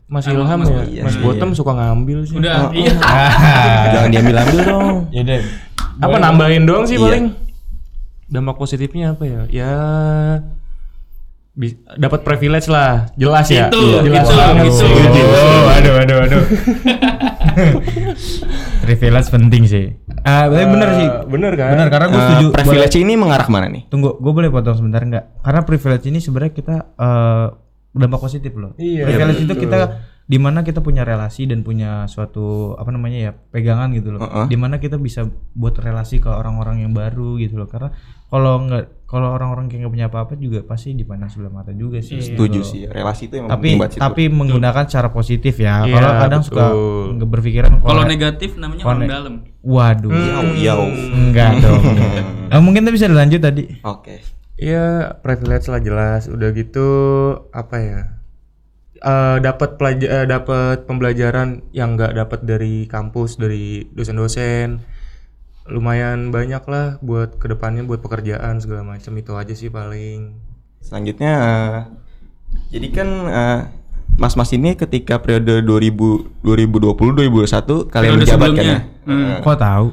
Mas 0.06 0.26
Ilham 0.26 0.60
ya 0.62 0.80
iya, 0.84 1.02
Mas 1.02 1.16
Botem 1.16 1.50
suka 1.52 1.72
ngambil 1.72 2.18
sih 2.22 2.36
Udah, 2.36 2.68
iya. 2.70 2.92
Jangan 3.96 4.08
diambil 4.08 4.36
ambil 4.38 4.58
dong. 4.62 4.96
ya 5.08 5.22
deh 5.22 5.40
apa 5.94 6.16
nambahin 6.18 6.62
doang 6.62 6.84
sih 6.84 6.94
Iya. 6.94 7.04
paling 7.06 7.26
dampak 8.26 8.56
positifnya 8.56 9.12
apa 9.12 9.24
ya 9.24 9.40
ya 9.46 9.72
dapat 11.94 12.20
privilege 12.22 12.64
lah 12.66 13.12
jelas 13.12 13.44
ya 13.46 13.68
Itu, 13.68 13.76
Iya, 13.76 14.00
jelas 14.02 14.24
itu, 14.24 14.34
banget 14.34 14.64
itu. 14.64 14.72
sih. 14.74 14.88
Oh, 14.88 15.68
aduh, 15.68 15.94
aduh, 15.98 16.18
aduh. 16.22 16.42
Privilege 18.82 19.28
penting 19.28 19.62
sih. 19.64 19.86
Ah, 20.22 20.48
tapi 20.48 20.64
bener 20.64 20.88
sih. 20.92 21.06
Eh, 21.06 21.12
bener 21.28 21.52
kan 21.54 21.68
Bener 21.74 21.88
karena 21.88 22.06
gue 22.08 22.16
Eh, 22.16 22.24
setuju. 22.26 22.46
privilege 22.54 22.96
ini 22.96 23.12
mengarah 23.14 23.44
ke 23.44 23.52
mana 23.52 23.66
nih? 23.68 23.84
Tunggu, 23.86 24.16
gue 24.16 24.32
boleh 24.32 24.48
potong 24.48 24.74
sebentar 24.74 25.02
nggak? 25.02 25.44
Karena 25.44 25.60
privilege 25.62 26.06
ini 26.06 26.18
sebenarnya 26.18 26.52
kita 26.52 26.74
eh 26.90 27.46
dampak 27.92 28.20
positif 28.22 28.56
loh. 28.56 28.72
Iya, 28.74 29.04
privilege 29.04 29.40
itu 29.42 29.52
betul. 29.52 29.62
kita 29.62 29.78
di 30.22 30.38
mana 30.38 30.64
kita 30.64 30.80
punya 30.80 31.04
relasi 31.04 31.44
dan 31.44 31.60
punya 31.60 32.08
suatu 32.08 32.72
apa 32.72 32.88
namanya 32.88 33.18
ya 33.20 33.30
pegangan 33.34 33.92
gitu 33.92 34.16
loh. 34.16 34.20
Heeh. 34.22 34.46
Di 34.48 34.56
mana 34.56 34.80
kita 34.80 34.96
bisa 34.96 35.28
buat 35.52 35.76
relasi 35.76 36.16
ke 36.16 36.30
orang-orang 36.30 36.80
yang 36.80 36.96
baru 36.96 37.36
gitu 37.36 37.60
loh. 37.60 37.68
Karena 37.68 37.92
kalau 38.26 38.64
nggak 38.64 39.01
kalau 39.12 39.28
orang-orang 39.28 39.68
yang 39.68 39.84
nggak 39.84 39.92
punya 39.92 40.06
apa-apa 40.08 40.40
juga 40.40 40.64
pasti 40.64 40.96
dipandang 40.96 41.28
sebelah 41.28 41.52
mata 41.52 41.68
juga 41.76 42.00
sih. 42.00 42.16
gitu 42.16 42.32
Setuju 42.32 42.60
sih. 42.64 42.88
Relasi 42.88 43.28
itu 43.28 43.36
yang 43.36 43.44
Tapi 43.44 43.60
penting 43.60 43.76
buat 43.76 43.90
situ. 43.92 44.00
tapi 44.00 44.22
menggunakan 44.32 44.84
cara 44.88 45.08
positif 45.12 45.54
ya. 45.60 45.84
Iya, 45.84 45.92
kalau 45.92 46.10
kadang 46.16 46.42
suka 46.42 46.64
betul. 46.72 47.04
nggak 47.20 47.28
berpikiran 47.28 47.70
Kalau 47.76 48.02
negatif 48.08 48.50
namanya 48.56 48.82
orang 48.88 49.04
dalam. 49.04 49.34
Waduh. 49.60 50.08
Yau, 50.08 50.46
yau. 50.56 50.82
Enggak 51.12 51.60
dong. 51.60 51.84
Eh, 52.48 52.60
mungkin 52.64 52.88
kita 52.88 52.92
bisa 52.96 53.06
lanjut 53.12 53.44
tadi. 53.44 53.68
Oke. 53.84 54.24
Iya 54.56 55.18
privilege 55.20 55.68
lah 55.68 55.82
jelas 55.82 56.30
udah 56.32 56.48
gitu 56.54 56.88
apa 57.50 57.76
ya 57.82 58.00
eh 59.02 59.36
dapat 59.42 59.74
pelajar 59.74 60.30
dapat 60.30 60.86
pembelajaran 60.86 61.66
yang 61.74 61.98
nggak 61.98 62.14
dapat 62.14 62.40
dari 62.46 62.86
kampus 62.86 63.34
dari 63.34 63.82
dosen-dosen 63.90 64.78
lumayan 65.64 66.28
banyak 66.28 66.62
lah 66.64 66.98
buat 66.98 67.38
ke 67.38 67.46
depannya 67.46 67.82
buat 67.82 67.98
pekerjaan 67.98 68.58
segala 68.58 68.82
macam 68.82 69.12
itu 69.14 69.32
aja 69.32 69.54
sih 69.54 69.68
paling 69.68 70.34
Selanjutnya 70.82 71.32
eh, 71.32 71.78
jadi 72.68 72.86
kan 72.90 73.08
eh, 73.30 73.60
Mas-mas 74.12 74.50
ini 74.50 74.74
ketika 74.74 75.16
periode 75.16 75.62
2000 75.62 76.42
2020 76.42 77.30
2021 77.32 77.88
kalian 77.88 78.12
Periode 78.12 78.18
menjabat 78.18 78.48
kan 78.50 78.64
ya? 78.64 78.78
Hmm. 79.02 79.32
Kok 79.40 79.56
tahu? 79.56 79.86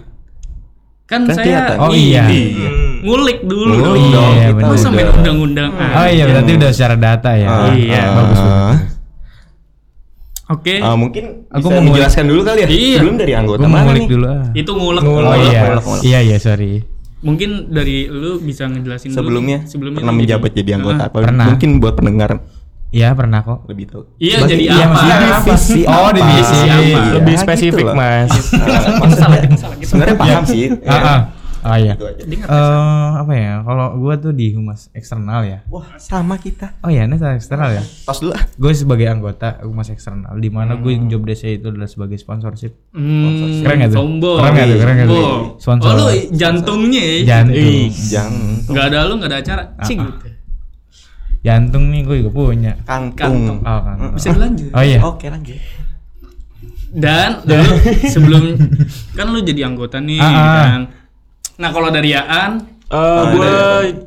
Kan, 1.05 1.21
Kan 1.25 1.35
saya. 1.35 1.79
Oh, 1.79 1.89
ini, 1.89 2.13
iya. 2.13 2.69
ngulik 3.01 3.41
dulu 3.41 3.73
Ngulik 3.73 4.03
dong. 4.03 4.13
dong, 4.13 4.33
Iya, 4.35 4.47
kita 4.51 4.65
main 4.91 5.05
udah- 5.07 5.17
undang-undang 5.17 5.69
Oh 5.73 6.05
iya 6.05 6.23
berarti 6.27 6.51
udah 6.53 6.69
secara 6.69 6.95
data 6.95 7.31
ya. 7.33 7.47
Ah, 7.47 7.71
iya, 7.71 7.97
ah. 7.97 8.13
bagus 8.13 8.39
bagus. 8.39 8.79
Oke. 10.49 10.73
Eh, 10.75 10.95
mungkin 10.95 11.45
Aku 11.47 11.61
bisa 11.63 11.75
mau 11.75 11.83
menjelaskan 11.85 12.25
dulu 12.25 12.41
kali 12.41 12.59
ya 12.59 12.67
Iya. 12.67 12.97
sebelum 12.97 13.15
dari 13.15 13.33
anggota 13.33 13.63
mana 13.63 13.85
ngulik 13.85 14.01
nih? 14.01 14.09
dulu 14.09 14.25
ah. 14.25 14.45
Itu 14.51 14.71
ngulek. 14.73 15.01
Oh 15.01 15.09
ngulek. 15.13 15.39
iya. 15.45 15.61
ngulek, 15.63 15.83
ngulek. 15.83 16.01
Iya 16.03 16.19
iya 16.21 16.37
sorry. 16.37 16.71
Mungkin 17.19 17.49
dari 17.69 17.97
lu 18.07 18.39
bisa 18.39 18.63
ngejelasin 18.65 19.09
dulu. 19.09 19.17
Sebelumnya, 19.19 19.57
sebelumnya 19.63 19.99
pernah 19.99 20.15
menjabat 20.15 20.51
jadi 20.51 20.71
anggota 20.73 21.03
apa? 21.05 21.17
pernah. 21.21 21.45
Mungkin 21.47 21.69
buat 21.77 21.93
pendengar 21.93 22.31
Iya 22.89 23.13
pernah 23.13 23.45
kok. 23.45 23.69
lebih 23.69 23.85
tahu. 23.85 24.01
Iya, 24.17 24.41
Sebagai- 24.41 24.49
jadi 24.49 24.63
iya, 24.65 24.83
apa? 24.83 24.97
apa? 24.97 25.13
Divisi 25.45 25.79
Oh, 25.85 26.09
divisi 26.09 26.57
apa? 26.57 26.81
Iya, 26.81 26.97
lebih 27.13 27.35
gitu 27.35 27.43
spesifik 27.45 27.85
loh. 27.85 27.93
mas 27.93 28.31
Eh, 28.33 28.93
maksudnya 28.97 29.39
sebenarnya 29.85 30.17
paham 30.17 30.43
sih. 30.43 30.63
Ah, 31.59 31.67
ah. 31.67 31.71
Ah 31.71 31.77
iya. 31.77 31.93
Aja. 31.93 32.23
Eh 32.25 33.09
apa 33.19 33.33
ya? 33.33 33.53
Kalau 33.61 33.87
gua 33.95 34.15
tuh 34.15 34.31
di 34.31 34.51
humas 34.51 34.87
eksternal 34.91 35.43
ya. 35.43 35.59
Wah, 35.67 35.95
sama 35.95 36.39
kita. 36.39 36.79
Oh 36.79 36.87
iya, 36.87 37.03
ini 37.03 37.15
saya 37.15 37.35
eksternal 37.35 37.71
ya. 37.71 37.83
Tos 37.83 38.19
dulu 38.19 38.31
ah. 38.31 38.43
Gue 38.55 38.71
sebagai 38.71 39.05
anggota 39.05 39.59
humas 39.61 39.87
eksternal 39.87 40.35
di 40.35 40.47
mana 40.47 40.75
gue 40.75 40.95
job 41.05 41.23
desk 41.23 41.43
itu 41.45 41.67
adalah 41.67 41.87
sebagai 41.87 42.15
sponsorship. 42.15 42.73
Hmm, 42.91 43.59
Keren 43.59 43.75
nggak 43.79 43.91
tuh? 43.91 43.97
Sombong. 43.99 44.39
Keren 44.39 44.51
nggak 44.51 44.67
tuh? 44.67 44.77
Keren 44.79 44.93
nggak 44.95 45.07
tuh? 45.07 45.25
Sponsor. 45.59 45.87
Oh 45.87 45.93
lu 45.95 46.05
jantungnya 46.31 47.01
ya? 47.03 47.17
Jantung. 47.27 47.89
Jangan. 47.91 48.51
Nggak 48.67 48.85
ada 48.87 48.97
lu 49.03 49.13
nggak 49.19 49.29
ada 49.29 49.39
acara. 49.39 49.63
Ah, 49.75 49.85
Cing 49.85 49.99
gitu. 49.99 50.27
Jantung 51.39 51.87
nih 51.87 52.01
gue 52.03 52.15
juga 52.19 52.31
punya. 52.31 52.73
Kantung. 52.83 53.63
Oh 53.63 53.79
kan. 53.79 53.95
Bisa 54.11 54.35
dilanjut. 54.35 54.69
Oh 54.71 54.83
iya. 54.83 54.99
Oke, 54.99 55.27
lanjut. 55.27 55.55
Dan 56.89 57.45
dulu 57.45 57.73
sebelum 58.13 58.43
kan 59.13 59.29
lu 59.29 59.39
jadi 59.39 59.69
anggota 59.69 60.01
nih 60.01 60.17
Ah, 60.17 60.25
ah. 60.25 60.41
kan. 60.65 60.81
Nah, 61.59 61.69
kalau 61.69 61.89
dari 61.89 62.15
Aan 62.15 62.53
Eh 62.89 63.23
gue 63.29 63.53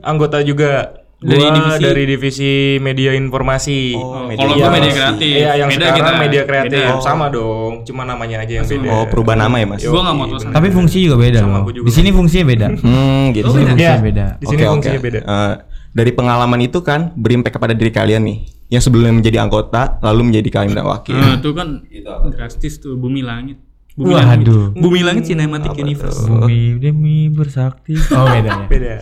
anggota 0.03 0.43
juga 0.43 0.99
Dari 1.23 1.39
Gua 1.39 1.55
divisi? 1.55 1.79
dari 1.79 2.03
divisi 2.03 2.53
media 2.83 3.15
informasi. 3.15 3.95
Oh, 3.95 4.27
media 4.27 4.43
kalau 4.43 4.59
gua 4.59 4.63
Yang- 4.65 4.75
media 4.75 4.91
kreatif. 4.93 5.31
Iya, 5.31 5.51
yang 5.55 5.69
Beda 5.71 5.79
sekarang 5.79 5.95
kita. 5.95 6.19
media 6.19 6.43
kreatif. 6.43 6.83
Beda. 6.83 6.99
Sama 6.99 7.27
dong, 7.31 7.73
cuma 7.87 8.03
namanya 8.03 8.37
aja 8.43 8.53
yang 8.59 8.67
beda. 8.67 8.89
Oh, 8.91 9.05
perubahan 9.07 9.39
nama 9.39 9.55
ya, 9.55 9.67
Mas? 9.71 9.87
Gua 9.87 10.03
nggak 10.03 10.17
mau 10.19 10.27
tulisan. 10.27 10.51
Tapi 10.51 10.69
fungsi 10.75 10.99
juga 10.99 11.23
beda 11.23 11.39
Sama 11.39 11.63
loh. 11.63 11.71
Di 11.71 11.93
sini 11.95 12.11
fungsinya 12.11 12.47
beda. 12.51 12.67
Hmm, 12.83 13.25
gitu. 13.31 13.47
Oh, 13.47 13.55
beda. 13.55 13.71
Fungsinya 13.71 13.79
Iya, 13.79 13.95
beda. 14.03 14.27
Di 14.35 14.47
sini 14.51 14.59
Oke, 14.59 14.67
oke. 14.67 14.73
fungsinya 14.75 15.01
beda. 15.01 15.19
Eh, 15.23 15.53
dari 15.95 16.11
pengalaman 16.11 16.61
itu 16.61 16.79
kan 16.83 17.01
berimpact 17.15 17.55
kepada 17.55 17.71
diri 17.71 17.93
kalian 17.95 18.23
nih. 18.27 18.39
Yang 18.67 18.83
sebelumnya 18.83 19.15
menjadi 19.15 19.39
anggota 19.39 20.03
lalu 20.03 20.21
menjadi 20.27 20.49
kalian 20.51 20.75
wakil. 20.75 21.15
Nah, 21.15 21.39
itu 21.39 21.51
kan 21.55 21.87
drastis 22.35 22.83
tuh 22.83 22.99
bumi 22.99 23.23
langit. 23.23 23.63
Bumi 23.93 24.11
Waduh. 24.11 24.25
langit. 24.25 24.47
Bumi 24.75 25.01
langit 25.03 25.25
Cinematic 25.27 25.73
Universe. 25.77 26.25
Bumi 26.25 26.61
demi 26.79 27.29
bersakti. 27.29 27.93
Oh 28.11 28.25
beda 28.25 28.49
ya. 28.51 28.67
Beda. 28.67 28.95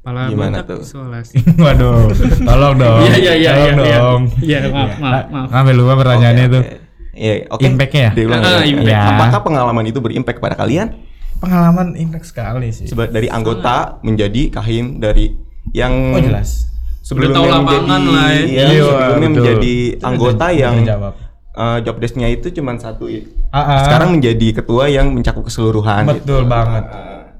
Kepala 0.00 0.20
Gimana 0.28 0.56
tuh? 0.62 0.80
isolasi. 0.80 1.40
Waduh. 1.64 2.08
Tolong 2.38 2.74
dong. 2.76 3.00
Iya 3.02 3.16
iya 3.16 3.32
iya 3.34 3.50
Tolong 3.50 3.68
iya. 3.68 3.80
iya. 3.82 3.98
dong. 3.98 4.22
Iya, 4.40 4.58
maaf 4.66 4.92
maaf 4.96 5.26
maaf. 5.26 5.48
Sampai 5.50 5.72
lupa 5.72 5.92
pertanyaannya 5.94 6.46
tuh. 6.48 6.62
Iya, 7.10 7.32
oke. 7.48 7.62
Impact-nya 7.62 8.00
ya? 8.02 8.10
Diulang 8.14 8.40
Ah, 8.40 8.48
ya. 8.48 8.64
impact. 8.66 8.88
Ya. 8.88 9.02
Apakah 9.10 9.40
pengalaman 9.42 9.84
itu 9.84 9.98
berimpact 9.98 10.36
kepada 10.36 10.54
kalian? 10.54 10.88
Pengalaman 11.36 11.92
impact 11.94 12.26
sekali 12.26 12.68
sih. 12.70 12.84
Seba- 12.86 13.08
dari 13.08 13.28
anggota 13.28 14.00
menjadi 14.00 14.48
kahim 14.50 14.96
dari 14.96 15.32
yang 15.70 16.12
Oh 16.12 16.20
jelas. 16.20 16.68
sebelumnya 17.00 17.36
tahu 17.36 17.46
lapangan 17.46 17.80
menjadi, 17.98 18.08
lah 18.10 18.28
ya. 18.30 18.40
iya, 18.42 18.62
Iya, 18.70 18.82
sebelumnya 18.86 19.16
betul. 19.22 19.34
menjadi 19.34 19.74
anggota 20.02 20.46
yang 20.50 20.74
jawab. 20.82 21.14
Eh, 21.56 21.78
job 21.82 21.96
desk-nya 21.98 22.28
itu 22.30 22.50
cuma 22.54 22.76
satu 22.78 23.10
ya. 23.10 23.26
Ah. 23.50 23.82
Sekarang 23.86 24.14
menjadi 24.18 24.62
ketua 24.62 24.86
yang 24.86 25.10
mencakup 25.10 25.46
keseluruhan. 25.46 26.06
Betul 26.06 26.46
gitu. 26.46 26.50
banget. 26.50 26.84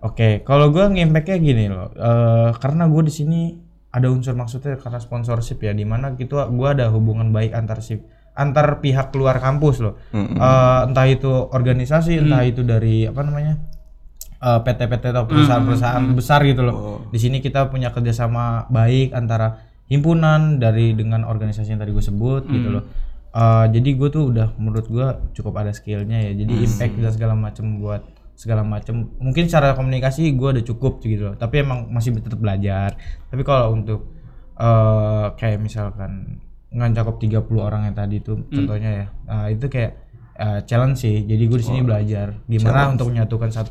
Oke, 0.01 0.41
kalau 0.49 0.73
gue 0.73 0.81
ngimpactnya 0.81 1.37
gini 1.37 1.69
loh, 1.69 1.93
eh, 1.93 2.51
karena 2.57 2.89
gue 2.89 3.03
di 3.05 3.13
sini 3.13 3.41
ada 3.93 4.07
unsur 4.09 4.33
maksudnya 4.39 4.81
karena 4.81 4.97
sponsorship 4.97 5.61
ya, 5.61 5.77
di 5.77 5.85
mana 5.85 6.17
gitu 6.17 6.41
gue 6.41 6.69
ada 6.69 6.89
hubungan 6.89 7.35
baik 7.35 7.53
antar 7.53 7.83
sip 7.85 8.01
antar 8.41 8.81
pihak 8.81 9.13
luar 9.13 9.43
kampus 9.43 9.85
loh, 9.85 10.01
Eh, 10.15 10.81
entah 10.89 11.07
itu 11.07 11.29
organisasi, 11.29 12.17
entah 12.25 12.43
itu 12.47 12.65
dari 12.65 13.05
apa 13.05 13.21
namanya 13.21 13.61
eh, 14.41 14.61
PT-PT 14.65 15.05
atau 15.13 15.29
perusahaan-perusahaan 15.29 16.05
besar 16.17 16.41
gitu 16.49 16.65
loh. 16.65 17.05
Di 17.13 17.21
sini 17.21 17.45
kita 17.45 17.69
punya 17.69 17.93
kerjasama 17.93 18.71
baik 18.73 19.13
antara 19.13 19.69
himpunan 19.91 20.57
dari 20.57 20.97
dengan 20.97 21.27
organisasi 21.29 21.77
yang 21.77 21.83
tadi 21.83 21.93
gue 21.93 22.05
sebut 22.05 22.49
gitu 22.49 22.69
loh. 22.73 22.85
Eh, 23.31 23.67
jadi 23.71 23.91
gue 23.95 24.09
tuh 24.11 24.35
udah 24.35 24.59
menurut 24.59 24.87
gue 24.91 25.07
cukup 25.39 25.63
ada 25.63 25.71
skillnya 25.71 26.19
ya. 26.19 26.33
Jadi 26.35 26.53
impact 26.67 26.95
dan 26.99 27.13
segala 27.15 27.35
macam 27.39 27.79
buat 27.79 28.03
segala 28.35 28.67
macam. 28.67 29.15
Mungkin 29.23 29.47
secara 29.47 29.79
komunikasi 29.79 30.35
gue 30.35 30.49
udah 30.59 30.65
cukup 30.67 30.99
gitu 31.07 31.31
loh. 31.31 31.37
Tapi 31.39 31.63
emang 31.63 31.87
masih 31.95 32.19
tetap 32.19 32.43
belajar. 32.43 32.99
Tapi 33.31 33.43
kalau 33.47 33.79
untuk 33.79 34.19
eh 34.61 35.27
kayak 35.39 35.63
misalkan 35.63 36.43
ngancakup 36.71 37.17
30 37.19 37.43
orang 37.59 37.83
yang 37.91 37.97
tadi 37.97 38.19
itu 38.19 38.35
contohnya 38.51 38.91
ya. 38.91 39.07
Nah, 39.31 39.47
itu 39.47 39.67
kayak 39.71 39.93
eh, 40.35 40.61
challenge 40.67 40.99
sih. 40.99 41.23
Jadi 41.23 41.43
gue 41.47 41.59
di 41.63 41.67
sini 41.67 41.81
belajar 41.87 42.35
gimana 42.51 42.91
untuk 42.91 43.15
menyatukan 43.15 43.51
satu 43.55 43.71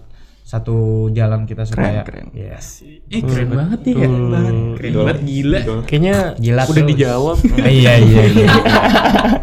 satu 0.50 0.77
jalan 1.13 1.46
kita 1.46 1.62
supaya 1.62 2.01
keren. 2.01 2.34
Yes. 2.34 2.82
Eh 3.06 3.22
keren 3.22 3.53
banget 3.53 3.86
nih. 3.86 3.94
Keren 3.94 4.13
banget. 4.27 4.53
Keren 4.82 4.94
banget 4.98 5.20
gila. 5.22 5.60
Kayaknya 5.86 6.15
Gila 6.36 6.62
udah 6.65 6.74
tuh. 6.74 6.89
dijawab. 6.89 7.38
iya 7.77 7.94
iya 8.01 8.24
iya. 8.25 8.48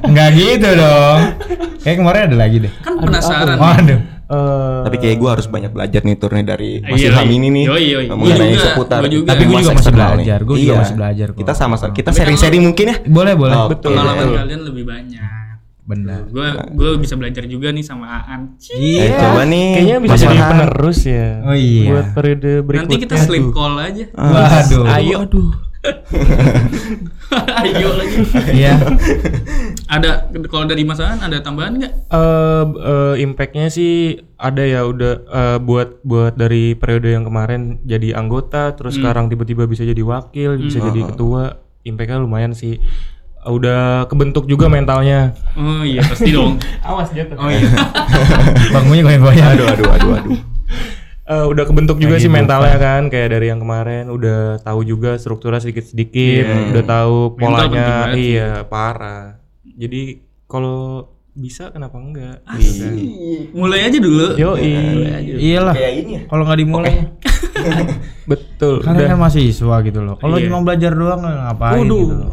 Enggak 0.03 0.29
gitu 0.35 0.69
dong. 0.75 1.21
Kayak 1.79 1.97
kemarin 1.97 2.21
ada 2.27 2.37
lagi 2.37 2.57
deh. 2.59 2.73
Kan 2.83 2.95
penasaran. 2.99 3.55
Waduh. 3.55 4.01
Eh, 4.27 4.81
Tapi 4.83 4.97
kayak 4.99 5.17
gue 5.23 5.31
harus 5.31 5.47
banyak 5.47 5.71
belajar 5.71 6.03
nih 6.03 6.19
turnya 6.19 6.43
dari 6.45 6.83
Mas 6.83 6.99
Iya, 6.99 7.15
Ilham 7.15 7.23
iya. 7.23 7.37
ini 7.39 7.47
nih 7.47 7.65
Yoi, 7.71 7.85
yoi. 7.87 8.07
mengenai 8.11 8.27
Gua 8.27 8.51
juga, 8.51 8.67
seputar. 8.67 8.99
gua 8.99 9.11
juga. 9.15 9.27
Tapi 9.31 9.43
gue 9.47 9.55
juga 9.55 9.71
masih 9.71 9.93
belajar. 9.95 10.39
Gue 10.43 10.57
juga 10.59 10.67
Iya. 10.67 10.81
masih 10.83 10.97
belajar 10.99 11.27
kok. 11.31 11.39
Kita 11.39 11.53
sama-sama 11.55 11.93
kita 11.95 12.11
sharing-sharing 12.11 12.63
mungkin 12.67 12.87
ya. 12.91 12.97
Boleh 13.07 13.35
boleh. 13.39 13.55
Oh, 13.55 13.71
betul. 13.71 13.95
Pengalaman 13.95 14.27
kalian 14.35 14.61
lebih 14.67 14.83
banyak. 14.83 15.23
Benar. 15.87 16.27
Gue 16.27 16.49
gue 16.75 16.91
bisa 16.99 17.15
belajar 17.15 17.47
juga 17.47 17.71
nih 17.71 17.85
sama 17.87 18.27
Aan. 18.27 18.59
Eh, 18.75 19.07
coba 19.15 19.47
nih. 19.47 19.67
Kayaknya 19.79 19.97
bisa 20.03 20.15
Mas 20.15 20.23
jadi 20.27 20.39
penerus 20.43 21.01
ya. 21.07 21.29
Oh 21.47 21.57
iya. 21.57 21.91
Buat 21.95 22.07
periode 22.11 22.53
berikutnya. 22.67 22.91
Nanti 22.91 23.05
kita 23.07 23.17
sleep 23.23 23.47
call 23.55 23.75
aja. 23.79 24.05
Waduh. 24.19 24.85
Ayo. 24.91 25.17
Aduh. 25.23 25.51
Ayo 27.63 27.89
lagi. 27.95 28.19
Iya. 28.51 28.75
Ada 29.87 30.35
kalau 30.51 30.67
dari 30.67 30.83
Mas 30.83 30.99
Aan 30.99 31.23
ada 31.23 31.39
tambahan 31.39 31.79
nggak? 31.79 31.93
Eh, 32.11 32.65
eh, 32.67 33.15
impactnya 33.23 33.71
sih 33.71 34.19
ada 34.35 34.67
ya 34.67 34.83
udah 34.83 35.13
eh, 35.23 35.59
buat 35.63 36.03
buat 36.03 36.35
dari 36.35 36.75
periode 36.75 37.15
yang 37.15 37.23
kemarin 37.23 37.79
jadi 37.87 38.19
anggota 38.19 38.75
terus 38.75 38.99
sekarang 38.99 39.31
tiba-tiba 39.31 39.71
bisa 39.71 39.87
jadi 39.87 40.03
wakil 40.03 40.59
bisa 40.59 40.83
jadi 40.83 41.01
ketua 41.15 41.63
impactnya 41.87 42.19
lumayan 42.19 42.51
sih 42.51 42.83
udah 43.49 43.81
kebentuk 44.07 44.45
juga 44.45 44.67
mentalnya 44.67 45.33
Oh 45.53 45.81
iya 45.81 46.03
pasti 46.03 46.31
dong. 46.31 46.59
awas 46.85 47.09
jatuh 47.11 47.35
Oh 47.35 47.47
iya. 47.47 47.63
Bangunnya 48.75 49.03
goyang-goyang. 49.03 49.49
Aduh 49.53 49.67
aduh 49.69 49.89
aduh 49.91 50.11
aduh. 50.17 50.39
Eh, 51.27 51.45
udah 51.45 51.65
kebentuk 51.65 51.97
juga 51.97 52.17
sih 52.17 52.29
mentalnya 52.29 52.77
kan 52.77 53.07
kayak 53.07 53.33
dari 53.33 53.47
yang 53.47 53.59
kemarin 53.59 54.07
udah 54.07 54.59
tahu 54.61 54.83
juga 54.83 55.15
strukturnya 55.15 55.59
sedikit-sedikit 55.59 56.47
udah 56.71 56.85
tahu 56.85 57.17
Mental 57.33 57.35
penting 57.35 57.43
polanya 57.43 57.83
banget 57.83 58.09
sih. 58.13 58.27
iya 58.33 58.51
parah 58.63 59.25
jadi 59.67 60.03
kalau 60.45 60.79
bisa 61.33 61.69
kenapa 61.69 61.99
enggak 61.99 62.41
Mulai 63.53 63.81
aja 63.85 63.99
dulu. 63.99 64.27
yo 64.35 64.55
Iyalah. 64.57 65.75
Kayak 65.75 65.93
ini 65.99 66.11
ya. 66.13 66.21
Kalau 66.25 66.43
nggak 66.43 66.59
dimulai, 66.59 66.95
betul 68.31 68.81
kan 68.81 68.95
udah 68.95 69.07
kan 69.11 69.19
masih 69.21 69.41
siswa 69.45 69.77
gitu 69.83 70.01
loh. 70.01 70.17
Kalau 70.17 70.37
Iya. 70.37 70.47
cuma 70.47 70.59
belajar 70.63 70.93
doang 70.93 71.21
ngapain 71.21 71.77
Waduh. 71.83 72.01
gitu 72.01 72.15
loh. 72.17 72.31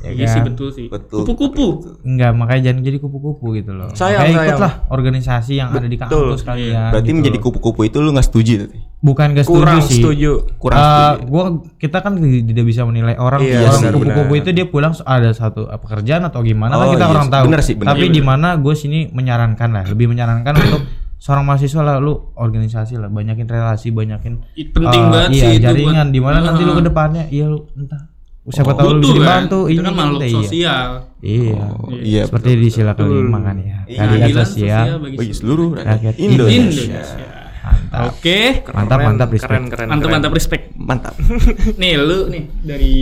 Ya 0.00 0.10
Iya 0.10 0.26
sih 0.26 0.40
kan? 0.40 0.46
betul 0.48 0.68
sih. 0.70 0.86
Betul. 0.86 1.22
Kupu-kupu. 1.22 1.66
Enggak, 2.02 2.32
makanya 2.32 2.62
jangan 2.66 2.80
jadi 2.82 2.98
kupu-kupu 2.98 3.46
gitu 3.54 3.70
loh. 3.70 3.92
Sayang, 3.92 4.20
Makanya 4.22 4.32
sayang. 4.34 4.48
ikutlah 4.50 4.72
organisasi 4.88 5.52
yang 5.54 5.68
ada 5.70 5.84
di 5.84 5.96
kampus 5.96 6.40
kalian. 6.40 6.88
Berarti 6.88 7.04
gitu 7.06 7.18
menjadi 7.18 7.38
kupu-kupu 7.38 7.80
itu 7.82 7.96
lu 7.98 8.10
nggak 8.10 8.26
setuju 8.26 8.52
tuh? 8.64 8.70
bukan 9.00 9.32
gak 9.32 9.44
setuju 9.44 9.56
kurang 9.56 9.80
sih. 9.80 9.96
setuju 9.96 10.30
Kurang 10.56 10.76
Eh, 10.76 10.84
setuju. 10.84 11.24
gua 11.26 11.44
kita 11.76 11.98
kan 11.98 12.12
tidak 12.20 12.64
bisa 12.66 12.84
menilai 12.84 13.16
orang 13.16 13.40
Iya, 13.40 13.64
orang 13.64 13.80
benar, 13.80 13.92
kupu-kupu 13.96 14.32
itu 14.36 14.50
dia 14.52 14.66
pulang 14.66 14.92
ada 15.02 15.30
satu 15.30 15.64
apa 15.64 15.80
pekerjaan 15.80 16.22
atau 16.22 16.40
gimana 16.40 16.72
Oh, 16.74 16.78
lah 16.78 16.86
kita 16.90 17.00
iya 17.02 17.08
orang 17.10 17.24
sih. 17.24 17.32
tahu. 17.32 17.44
Benar 17.46 17.60
sih, 17.62 17.74
benar. 17.74 17.88
Tapi 17.90 18.04
Iya, 18.06 18.12
di 18.12 18.22
mana 18.22 18.48
gue 18.56 18.74
sini 18.74 19.08
menyarankan 19.08 19.68
lah, 19.70 19.84
lebih 19.86 20.04
menyarankan 20.06 20.52
untuk 20.62 20.82
seorang 21.16 21.44
mahasiswa 21.44 21.80
lah 21.80 21.96
lu 21.96 22.12
organisasi 22.34 22.96
lah, 22.96 23.08
banyakin 23.08 23.44
relasi, 23.46 23.88
banyakin 23.88 24.40
Ih, 24.52 24.68
Penting 24.68 25.00
eh, 25.00 25.08
banget 25.08 25.30
iya, 25.30 25.44
sih 25.46 25.52
jaringan 25.58 26.08
di 26.08 26.20
mana 26.20 26.38
nanti 26.42 26.60
lu 26.60 26.72
Ah. 26.72 26.76
ke 26.76 26.82
depannya 26.82 27.24
iya 27.28 27.44
lu 27.46 27.68
entah 27.74 28.04
siapa 28.48 28.72
tahu 28.72 28.96
lu 28.96 29.00
bisa 29.04 29.12
kan? 29.12 29.16
dibantu 29.20 29.58
Itu 29.68 29.72
ini 29.76 29.84
kan 29.84 29.94
makhluk 29.94 30.20
iya. 30.24 30.32
sosial. 30.32 30.88
Iya. 31.20 31.64
Iya. 32.00 32.22
Seperti 32.24 32.50
di 32.56 32.68
sila 32.72 32.92
kelima 32.96 33.38
kan 33.44 33.56
ya. 33.60 33.78
Iya. 33.84 34.00
Keadilan 34.08 34.46
sosial. 34.48 34.86
Bagi 34.96 35.34
seluruh 35.36 35.68
rakyat 35.76 35.86
Rakyat 35.86 36.14
Indonesia. 36.16 36.60
Indonesia. 36.64 37.28
Mantap. 37.60 38.00
Oke. 38.08 38.38
Mantap, 38.72 38.98
mantap 39.04 39.28
respect. 39.30 39.50
keren 39.52 39.64
keren 39.68 39.86
Mantap 39.86 40.02
keren. 40.08 40.14
mantap 40.16 40.32
respect. 40.32 40.64
Mantap. 40.74 41.14
Nih 41.80 41.92
lu 42.00 42.18
nih 42.32 42.42
dari 42.64 42.94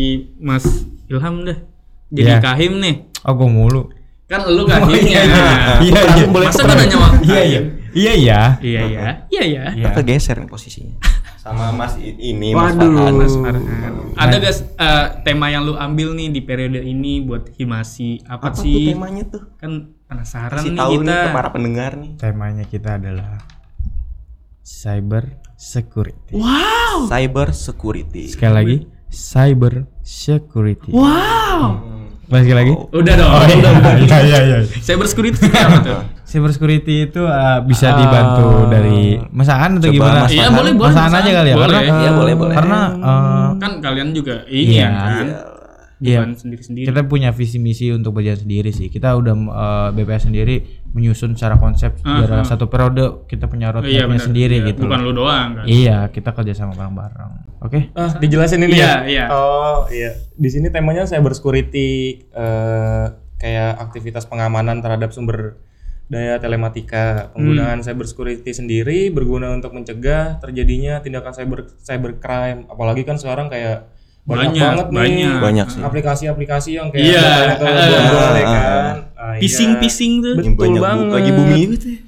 Mas 0.43 0.65
Ilham 1.07 1.47
dah. 1.47 1.59
Jadi 2.09 2.31
Iya. 2.35 2.41
kahim 2.43 2.73
nih. 2.83 2.95
Oh, 3.23 3.33
gua 3.37 3.49
mulu. 3.49 3.83
Kan 4.27 4.45
lu 4.45 4.67
kahimnya. 4.67 5.23
Iya, 5.81 6.01
iya. 6.19 6.25
Masa 6.29 6.63
kan 6.67 6.77
nanya? 6.77 6.97
Iya, 7.23 7.41
iya. 7.47 7.61
Iya, 7.99 8.13
iya. 8.15 8.41
Iya 8.59 8.81
iya. 8.87 9.03
Iya 9.27 9.43
iya. 9.45 9.63
Iya. 9.75 9.85
Kita 9.91 10.01
geser 10.03 10.37
nih 10.39 10.47
posisinya. 10.47 10.95
Sama 11.39 11.73
Mas 11.73 11.97
ini 11.99 12.53
Mas 12.53 12.77
Waduh. 12.77 12.93
Farhan. 12.95 13.15
Mas 13.17 13.35
Farhan. 13.35 13.63
Ada 14.15 14.37
guys 14.39 14.59
eh, 14.63 15.07
tema 15.23 15.49
yang 15.49 15.63
lu 15.63 15.75
ambil 15.75 16.13
nih 16.13 16.29
di 16.31 16.41
periode 16.41 16.79
ini 16.79 17.19
buat 17.21 17.51
himasi 17.53 18.23
apa, 18.25 18.51
Apa 18.51 18.57
tuh 18.57 18.63
sih? 18.63 18.93
temanya 18.93 19.25
tuh? 19.27 19.43
Kan 19.57 19.73
penasaran 20.05 20.61
Kasih 20.61 20.71
nih 20.71 20.79
tahu 20.79 20.93
kita. 20.95 21.03
nih 21.05 21.17
ke 21.19 21.29
para 21.33 21.49
pendengar 21.51 21.91
nih. 21.95 22.11
Temanya 22.17 22.65
kita 22.65 22.91
adalah 22.97 23.43
cyber 24.61 25.25
security. 25.57 26.35
Cyber 27.09 27.49
security. 27.51 28.25
Sekali 28.29 28.53
lagi, 28.53 28.77
cyber 29.09 29.75
security. 30.03 30.93
Wow. 30.93 31.98
Balik 32.29 32.53
lagi. 32.53 32.73
Udah 32.93 33.15
dong. 33.17 33.31
Oh 33.33 33.41
udah, 33.41 33.57
iya, 33.57 33.71
udah. 33.73 33.93
iya, 34.05 34.19
iya, 34.21 34.39
iya. 34.45 34.59
Cyber 34.85 35.09
security 35.09 35.41
itu 35.41 35.49
apa 35.49 35.79
tuh? 35.81 36.01
Cyber 36.29 36.51
security 36.53 37.09
itu 37.09 37.25
uh, 37.25 37.65
bisa 37.65 37.97
dibantu 37.97 38.69
dari 38.69 39.17
masaan 39.33 39.81
atau 39.81 39.89
gimana? 39.89 40.29
Mas 40.29 40.37
Iya, 40.37 40.53
boleh, 40.53 40.73
boleh, 40.77 40.93
Masaan 40.93 41.09
Mas 41.09 41.21
aja 41.25 41.31
kali 41.33 41.49
ya. 41.49 41.57
Boleh. 41.57 41.73
Karena 41.73 41.97
Iya, 41.97 42.11
boleh, 42.13 42.35
boleh. 42.37 42.55
Karena 42.55 42.81
uh, 43.01 43.49
Kan 43.57 43.73
kalian 43.81 44.09
juga 44.13 44.45
ini 44.45 44.77
Iya. 44.77 44.89
kan. 44.93 45.25
Iya. 45.25 45.58
Bukan 45.99 46.31
sendiri-sendiri. 46.39 46.87
kita 46.87 47.03
punya 47.05 47.35
visi 47.35 47.59
misi 47.59 47.91
untuk 47.91 48.15
berjalan 48.15 48.39
sendiri 48.39 48.71
sih. 48.71 48.87
Kita 48.87 49.19
udah 49.19 49.35
uh, 49.35 49.89
BPS 49.91 50.31
sendiri 50.31 50.63
menyusun 50.95 51.35
secara 51.35 51.59
konsep 51.59 51.99
biar 51.99 52.31
ah. 52.39 52.47
satu 52.47 52.71
periode 52.71 53.27
kita 53.27 53.51
punya 53.51 53.75
Oh, 53.75 53.83
iya 53.83 54.07
roadmapnya 54.07 54.07
benar. 54.15 54.27
sendiri 54.31 54.57
Iya, 54.57 54.67
gitu. 54.71 54.81
Bukan 54.87 55.01
lu 55.03 55.13
doang 55.13 55.49
kan. 55.59 55.65
Iya, 55.67 55.99
kita 56.15 56.31
kerja 56.33 56.55
sama 56.55 56.73
bareng-bareng. 56.73 57.33
Oke. 57.61 57.91
Ah, 57.93 58.15
dijelasin 58.15 58.63
ini 58.63 58.79
Iya, 58.79 58.87
ya? 58.87 58.95
iya. 59.05 59.25
Oh, 59.29 59.91
iya. 59.91 60.15
Di 60.33 60.49
sini 60.49 60.71
temanya 60.71 61.03
cyber 61.03 61.35
security 61.35 62.23
eh 62.31 63.05
kayak 63.39 63.79
aktivitas 63.83 64.27
pengamanan 64.27 64.79
terhadap 64.79 65.11
sumber 65.11 65.59
daya 66.07 66.39
telematika. 66.39 67.35
Penggunaan 67.35 67.83
cyber 67.83 68.07
security 68.07 68.51
sendiri 68.51 69.11
berguna 69.11 69.51
untuk 69.51 69.75
mencegah 69.75 70.39
terjadinya 70.39 71.03
tindakan 71.03 71.35
cyber 71.35 71.61
cybercrime. 71.79 72.65
Apalagi 72.67 73.03
kan 73.03 73.19
sekarang 73.19 73.51
kayak 73.51 73.98
banyak, 74.29 74.53
Banyak, 74.53 74.61
banget 74.61 74.87
nih 74.87 74.99
banyak. 75.01 75.37
Banyak 75.41 75.67
sih. 75.73 75.81
aplikasi-aplikasi 75.81 76.71
yang 76.77 76.89
kayak 76.93 77.01
Iya, 77.03 77.25
datanya 77.49 77.57
ke 77.57 77.65
eh, 77.65 77.89
bot-bot, 77.89 78.13
ya 78.13 78.45
ah, 78.45 78.45
kan. 78.45 78.95
Ah, 79.17 79.33
iya. 79.33 79.41
Pising-pising 79.41 80.13
tuh. 80.21 80.35
Betul 80.37 80.53
banyak 80.55 80.77
bu- 80.77 80.85
banget. 80.85 81.07
lagi 81.11 81.31
booming 81.33 81.69
gitu 81.73 81.87
ya. 81.89 82.01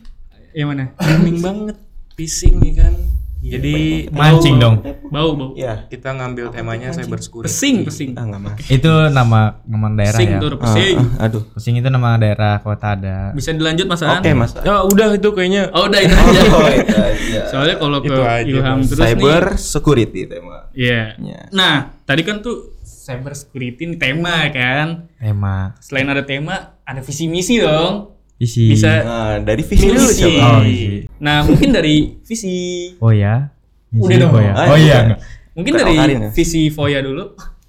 Yang 0.52 0.68
mana? 0.68 0.84
booming 0.92 1.38
banget. 1.40 1.76
Pising 2.12 2.54
nih 2.60 2.72
kan. 2.76 2.92
Jadi 3.40 4.06
Mancing 4.10 4.56
dong. 4.56 4.84
Bau, 5.08 5.32
bau. 5.32 5.50
Iya. 5.52 5.88
kita 5.88 6.12
ngambil 6.12 6.50
temanya 6.50 6.92
cyber 6.92 7.18
security. 7.18 7.48
Pesing, 7.48 7.76
pesing. 7.82 8.10
Ah, 8.12 8.22
enggak 8.22 8.40
mas. 8.42 8.52
Itu 8.68 8.90
nama 9.08 9.58
nama 9.64 9.86
daerah 9.90 10.12
Pesing 10.14 10.30
ya. 10.30 10.38
tuh, 10.38 10.48
Ah, 10.50 10.60
pesing. 10.62 10.96
ah, 10.98 11.24
aduh. 11.24 11.42
Pesing 11.50 11.74
itu 11.76 11.88
nama 11.88 12.08
daerah 12.14 12.54
kota 12.58 12.86
ada. 12.92 13.16
Bisa 13.32 13.50
dilanjut 13.50 13.86
Mas 13.86 14.02
Aan? 14.02 14.20
Oke 14.20 14.30
mas. 14.32 14.52
Ya 14.56 14.76
udah 14.82 15.08
itu 15.12 15.28
kayaknya 15.30 15.72
Oh, 15.72 15.88
udah 15.88 15.98
itu 15.98 16.12
aja. 16.12 16.40
Oh, 16.52 16.68
iya, 16.68 17.04
iya. 17.18 17.42
Soalnya 17.46 17.76
kalau 17.76 17.98
ke 17.98 18.06
Itu 18.06 18.20
aja, 18.20 18.44
Ilham 18.44 18.76
Mas. 18.76 18.86
terus 18.86 19.00
Cyber 19.02 19.42
nih. 19.46 19.56
security 19.58 20.20
tema. 20.26 20.56
Iya. 20.70 21.02
Iya. 21.16 21.40
Nah, 21.50 21.74
tadi 22.02 22.22
kan 22.22 22.38
tuh 22.38 22.76
cyber 22.82 23.32
security 23.32 23.82
ini 23.82 23.96
tema 23.96 24.46
kan. 24.48 25.08
Tema 25.16 25.72
Selain 25.80 26.06
ada 26.06 26.22
tema, 26.22 26.54
ada 26.82 27.00
visi 27.00 27.24
misi 27.24 27.56
dong. 27.56 28.19
Visi. 28.40 28.72
Bisa 28.72 28.90
Nah, 29.04 29.36
dari 29.38 29.60
visi 29.60 29.84
dulu 29.84 30.00
Visi. 30.02 30.22
coba. 30.24 30.40
Oh, 30.48 30.60
visi. 30.64 30.96
Nah, 31.18 31.36
mungkin 31.44 31.68
dari 31.70 31.94
visi 32.18 32.54
Oh 32.96 33.12
ya. 33.12 33.52
Visi 33.86 34.00
Udah 34.02 34.16
dong. 34.18 34.32
Oh 34.32 34.40
ya. 34.40 34.52
Ah, 34.54 34.66
Oh 34.66 34.78
iya. 34.78 34.98
iya. 35.04 35.16
mungkin 35.52 35.72
Bukan 35.74 35.82
dari 35.82 35.94
Okarin 35.94 36.18
ya? 36.18 36.30
visi 36.32 36.62
Foya 36.66 36.98
dulu. 37.00 37.24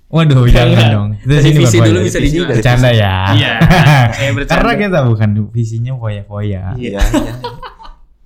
Waduh, 0.08 0.44
jangan 0.46 0.72
Enggak. 0.72 0.90
dong. 0.92 1.08
Itu 1.13 1.28
Dari 1.30 1.42
sini 1.42 1.58
visi 1.58 1.78
dulu 1.78 2.00
bisa 2.01 2.18
dari 2.18 2.30
Bercanda 2.46 2.90
ya. 2.90 3.13
Iya, 3.32 3.54
saya 4.12 4.32
bercanda. 4.38 4.51
Karena 4.54 4.72
kita 4.78 5.00
bukan 5.06 5.30
visinya 5.50 5.94
foya-foya. 5.94 6.63
Iya, 6.75 7.00
iya. 7.00 7.34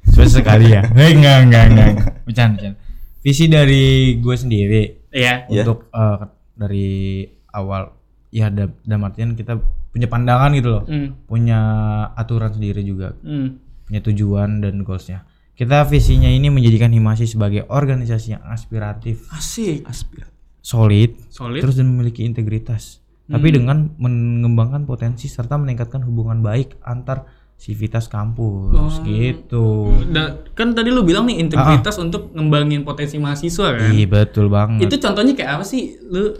Susah 0.05 0.29
sekali 0.35 0.71
ya. 0.71 0.81
Eh, 0.87 1.11
enggak, 1.11 1.37
enggak, 1.43 1.63
enggak. 1.67 1.91
Bercanda, 2.23 2.57
bercanda. 2.57 2.81
Visi 3.21 3.45
dari 3.47 3.85
gue 4.15 4.35
sendiri 4.35 4.81
Iya. 5.09 5.45
Iya. 5.45 5.61
untuk 5.61 5.89
eh, 5.89 6.19
dari 6.53 6.89
awal 7.51 7.93
ya 8.29 8.49
da- 8.49 8.75
dalam 8.81 9.03
artian 9.03 9.33
kita 9.33 9.55
punya 9.95 10.11
pandangan 10.11 10.51
gitu 10.51 10.69
loh. 10.69 10.83
Hmm. 10.83 11.15
Punya 11.23 11.59
aturan 12.13 12.51
sendiri 12.51 12.83
juga, 12.83 13.15
Hmm. 13.15 13.55
punya 13.87 14.03
tujuan 14.03 14.59
dan 14.59 14.83
goalsnya. 14.83 15.23
Kita 15.55 15.87
visinya 15.87 16.27
ini 16.27 16.51
menjadikan 16.51 16.91
Himasi 16.91 17.23
sebagai 17.23 17.63
organisasi 17.65 18.35
yang 18.35 18.43
aspiratif, 18.43 19.31
Asik. 19.31 19.87
Aspir. 19.87 20.27
solid, 20.59 21.15
Solid. 21.31 21.63
terus 21.63 21.79
dan 21.79 21.87
memiliki 21.87 22.21
integritas. 22.21 22.99
Tapi 23.25 23.49
dengan 23.49 23.89
mengembangkan 23.95 24.83
potensi 24.83 25.25
serta 25.25 25.55
meningkatkan 25.55 26.03
hubungan 26.03 26.41
baik 26.41 26.77
antar 26.81 27.25
sivitas 27.55 28.05
kampus 28.05 28.99
gitu. 29.01 29.89
Da- 30.11 30.43
kan 30.53 30.75
tadi 30.75 30.91
lu 30.91 31.01
bilang 31.01 31.25
nih 31.25 31.39
integritas 31.39 31.95
untuk 31.97 32.35
ngembangin 32.35 32.83
potensi 32.83 33.15
mahasiswa 33.15 33.79
kan. 33.79 33.89
Iya 33.89 34.05
betul 34.05 34.51
banget. 34.51 34.85
Itu 34.85 34.99
contohnya 34.99 35.33
kayak 35.33 35.57
apa 35.57 35.65
sih 35.65 35.95
lu 36.03 36.35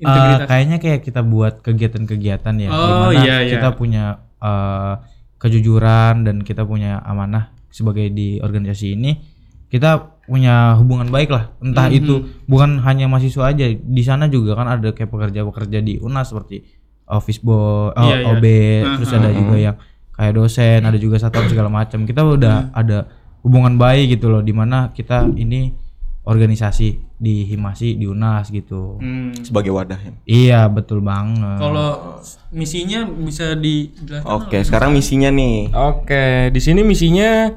Eh, 0.00 0.06
integritas? 0.08 0.46
kayaknya 0.48 0.76
kayak 0.80 1.00
kita 1.04 1.20
buat 1.20 1.54
kegiatan-kegiatan 1.60 2.54
ya, 2.56 2.68
Oh, 2.72 3.12
di 3.12 3.20
mana 3.20 3.24
iya, 3.24 3.36
iya. 3.44 3.52
kita 3.52 3.68
punya 3.76 4.04
eh, 4.40 4.94
kejujuran 5.36 6.24
dan 6.24 6.36
kita 6.40 6.64
punya 6.64 7.00
amanah 7.00 7.52
sebagai 7.68 8.08
di 8.08 8.40
organisasi 8.40 8.96
ini, 8.96 9.20
kita 9.68 10.20
punya 10.24 10.76
hubungan 10.76 11.08
baik 11.08 11.28
lah. 11.28 11.52
Entah 11.60 11.88
Mhm. 11.88 11.96
itu 11.96 12.14
bukan 12.44 12.80
hanya 12.80 13.06
mahasiswa 13.06 13.48
aja, 13.48 13.66
di 13.68 14.02
sana 14.02 14.26
juga 14.26 14.56
kan 14.56 14.66
ada 14.66 14.90
kayak 14.90 15.08
pekerja-pekerja 15.08 15.78
di 15.80 15.96
UNAS 15.96 16.32
seperti 16.32 16.64
office 17.04 17.40
boy, 17.40 17.90
oh, 17.90 18.00
Iya, 18.00 18.16
iya. 18.16 18.26
OB, 18.30 18.44
terus 18.96 19.10
ada 19.12 19.28
juga 19.28 19.56
yang 19.58 19.76
kayak 20.14 20.32
dosen, 20.32 20.80
ada 20.84 20.96
juga 20.96 21.16
satpam 21.16 21.48
segala 21.48 21.68
macam. 21.68 22.04
Kita 22.04 22.22
udah 22.22 22.70
ada 22.70 23.10
hubungan 23.40 23.76
baik 23.76 24.14
gitu 24.14 24.28
loh, 24.28 24.40
di 24.40 24.52
mana 24.52 24.92
kita 24.92 25.26
ini 25.34 25.72
organisasi 26.30 26.88
di 27.18 27.42
Himasi 27.42 27.98
di 27.98 28.06
UNAS 28.06 28.54
gitu. 28.54 29.02
Hmm. 29.02 29.34
Sebagai 29.42 29.74
wadah 29.74 29.98
ya. 29.98 30.12
Iya 30.24 30.60
betul 30.70 31.02
banget. 31.02 31.58
Kalau 31.58 32.22
misinya 32.54 33.02
bisa 33.02 33.58
dijelaskan. 33.58 34.30
Oke, 34.30 34.62
sekarang 34.62 34.94
misinya 34.94 35.34
nih. 35.34 35.74
Oke, 35.74 36.54
di 36.54 36.60
sini 36.62 36.86
misinya 36.86 37.50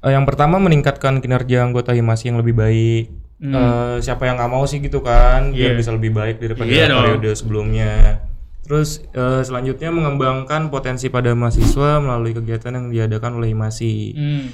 eh, 0.00 0.12
yang 0.16 0.24
pertama 0.24 0.56
meningkatkan 0.56 1.20
kinerja 1.20 1.60
anggota 1.60 1.92
Himasi 1.92 2.32
yang 2.32 2.40
lebih 2.40 2.56
baik. 2.56 3.04
Eh, 3.36 3.96
siapa 4.00 4.24
yang 4.24 4.40
nggak 4.40 4.48
mau 4.48 4.64
sih 4.64 4.80
gitu 4.80 5.04
kan, 5.04 5.52
biar 5.52 5.76
Iya. 5.76 5.78
bisa 5.78 5.92
lebih 5.92 6.16
baik 6.16 6.40
daripada 6.40 6.72
dong. 6.72 7.00
periode 7.04 7.30
sebelumnya. 7.36 8.24
Terus 8.64 9.04
eh, 9.12 9.44
selanjutnya 9.44 9.92
mengembangkan 9.92 10.72
potensi 10.72 11.12
pada 11.12 11.36
mahasiswa 11.36 12.00
melalui 12.00 12.32
kegiatan 12.32 12.72
yang 12.72 12.86
diadakan 12.88 13.36
oleh 13.36 13.52
Himasi. 13.52 13.94
Hmm. 14.16 14.46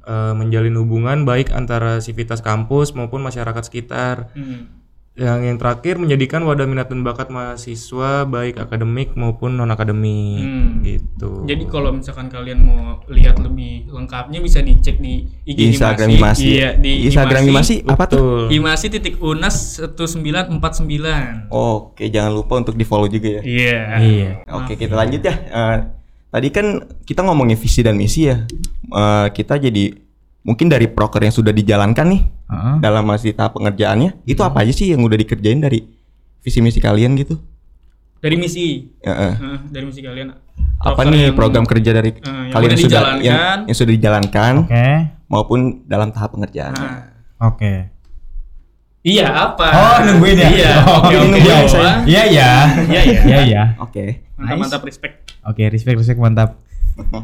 Eh, 0.00 0.32
menjalin 0.32 0.80
hubungan 0.80 1.28
baik 1.28 1.52
antara 1.52 2.00
sivitas 2.00 2.40
kampus 2.40 2.96
maupun 2.96 3.20
masyarakat 3.20 3.60
sekitar. 3.60 4.32
Hmm. 4.32 4.80
Yang 5.12 5.38
yang 5.44 5.58
terakhir 5.60 5.94
menjadikan 6.00 6.40
wadah 6.40 6.64
minat 6.64 6.88
dan 6.88 7.04
bakat 7.04 7.28
mahasiswa 7.28 8.24
baik 8.24 8.56
akademik 8.56 9.12
maupun 9.12 9.52
non 9.52 9.68
akademik 9.68 10.40
Hmm. 10.40 10.80
gitu. 10.80 11.44
Jadi 11.44 11.68
kalau 11.68 11.92
misalkan 11.92 12.32
kalian 12.32 12.64
mau 12.64 13.04
lihat 13.12 13.36
lebih 13.36 13.92
lengkapnya 13.92 14.40
bisa 14.40 14.64
dicek 14.64 14.96
di 14.96 15.28
IG 15.44 15.76
Instagram. 15.76 16.08
Himasi. 16.08 16.46
Iya, 16.48 16.80
di 16.80 17.04
Instagram 17.04 17.42
Himasi 17.44 17.84
apa 17.84 18.04
tuh? 18.08 18.48
Himasi 18.48 18.88
titik 18.88 19.20
unas 19.20 19.76
1949. 19.84 21.52
Oke, 21.52 22.08
jangan 22.08 22.32
lupa 22.32 22.56
untuk 22.56 22.72
di 22.74 22.88
follow 22.88 23.04
juga 23.04 23.38
ya. 23.38 23.42
Iya. 23.44 23.80
Iya. 24.00 24.30
Oke, 24.56 24.80
kita 24.80 24.96
lanjut 24.96 25.20
ya. 25.20 25.34
Eh, 25.36 25.76
tadi 26.30 26.48
kan 26.48 26.66
kita 27.02 27.20
ngomongin 27.22 27.54
visi 27.54 27.82
dan 27.82 27.94
misi 27.94 28.26
ya. 28.26 28.46
Eh, 28.90 29.26
kita 29.30 29.58
jadi 29.58 29.94
mungkin 30.40 30.66
dari 30.66 30.88
proker 30.88 31.20
yang 31.20 31.34
sudah 31.34 31.52
dijalankan 31.52 32.06
nih 32.08 32.22
Heeh. 32.48 32.74
dalam 32.80 33.04
masih 33.04 33.36
tahap 33.36 33.54
pengerjaannya, 33.54 34.24
itu 34.24 34.40
apa 34.40 34.64
aja 34.64 34.72
sih 34.72 34.90
yang 34.90 35.04
udah 35.04 35.14
dikerjain 35.14 35.60
dari 35.60 35.84
visi 36.40 36.58
misi 36.58 36.80
kalian 36.80 37.14
gitu? 37.14 37.36
Dari 38.20 38.36
misi. 38.36 38.88
Eh, 39.00 39.34
dari 39.68 39.84
misi 39.84 40.00
kalian. 40.00 40.32
Apa 40.80 41.04
nih 41.04 41.28
yang- 41.28 41.36
program 41.36 41.64
kerja 41.64 41.92
dari 41.92 42.16
yang 42.16 42.52
kalian 42.52 42.70
yang 42.72 42.80
sudah 42.80 43.00
dijalankan. 43.00 43.24
yang, 43.24 43.58
yang 43.68 43.76
sudah 43.76 43.92
dijalankan 43.92 44.52
Oke. 44.64 44.86
maupun 45.28 45.58
dalam 45.84 46.08
tahap 46.08 46.32
pengerjaan? 46.32 46.72
Nah, 46.72 47.00
Oke. 47.48 47.88
Iya 49.02 49.26
apa? 49.48 49.66
Oh, 49.66 49.96
nungguin 50.04 50.36
ya? 50.36 50.48
Iya. 50.50 50.72
Oh, 50.82 50.98
Oke, 51.00 51.14
oke. 51.14 51.24
nungguin 51.26 51.44
Jawa. 51.44 51.66
saya. 51.66 51.92
Iya 52.04 52.22
ya. 52.26 52.50
Iya, 52.84 53.00
iya. 53.02 53.20
Iya 53.24 53.38
ya. 53.44 53.64
Oke. 53.78 54.04
Mantap, 54.36 54.56
mantap 54.58 54.82
respect. 54.84 55.14
Oke, 55.42 55.62
respect 55.68 55.96
respect 55.96 56.18
mantap. 56.18 56.50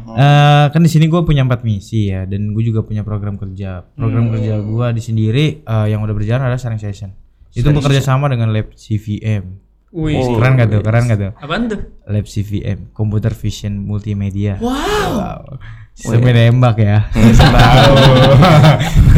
Eh 0.09 0.65
kan 0.67 0.81
di 0.81 0.89
sini 0.89 1.05
gue 1.05 1.21
punya 1.21 1.45
empat 1.45 1.61
misi 1.61 2.09
ya, 2.09 2.25
dan 2.25 2.49
gue 2.49 2.63
juga 2.63 2.81
punya 2.81 3.01
program 3.01 3.37
kerja. 3.37 3.85
Program 3.93 4.31
kerja 4.31 4.57
gue 4.57 4.87
di 4.91 5.01
sendiri 5.01 5.45
eh, 5.61 5.87
yang 5.87 6.01
udah 6.01 6.13
berjalan 6.13 6.41
adalah 6.43 6.57
sharing 6.57 6.81
session. 6.81 7.13
Itu 7.51 7.69
bekerja 7.69 8.01
sama 8.01 8.25
dengan 8.25 8.49
lab 8.49 8.73
CVM. 8.73 9.65
Wih, 9.87 10.13
Oh. 10.13 10.35
Keren 10.35 10.59
gak 10.59 10.67
tuh? 10.67 10.81
Keren 10.83 11.03
gak 11.07 11.15
tuh? 11.17 11.31
apaan 11.39 11.61
tuh? 11.71 11.79
Lab 12.05 12.25
CVM, 12.25 12.91
Computer 12.91 13.31
Vision 13.31 13.79
Multimedia. 13.79 14.59
Wow. 14.59 15.57
Sistemnya 15.97 16.53
nembak 16.53 16.77
ya. 16.77 17.09
Tahu. 17.09 17.95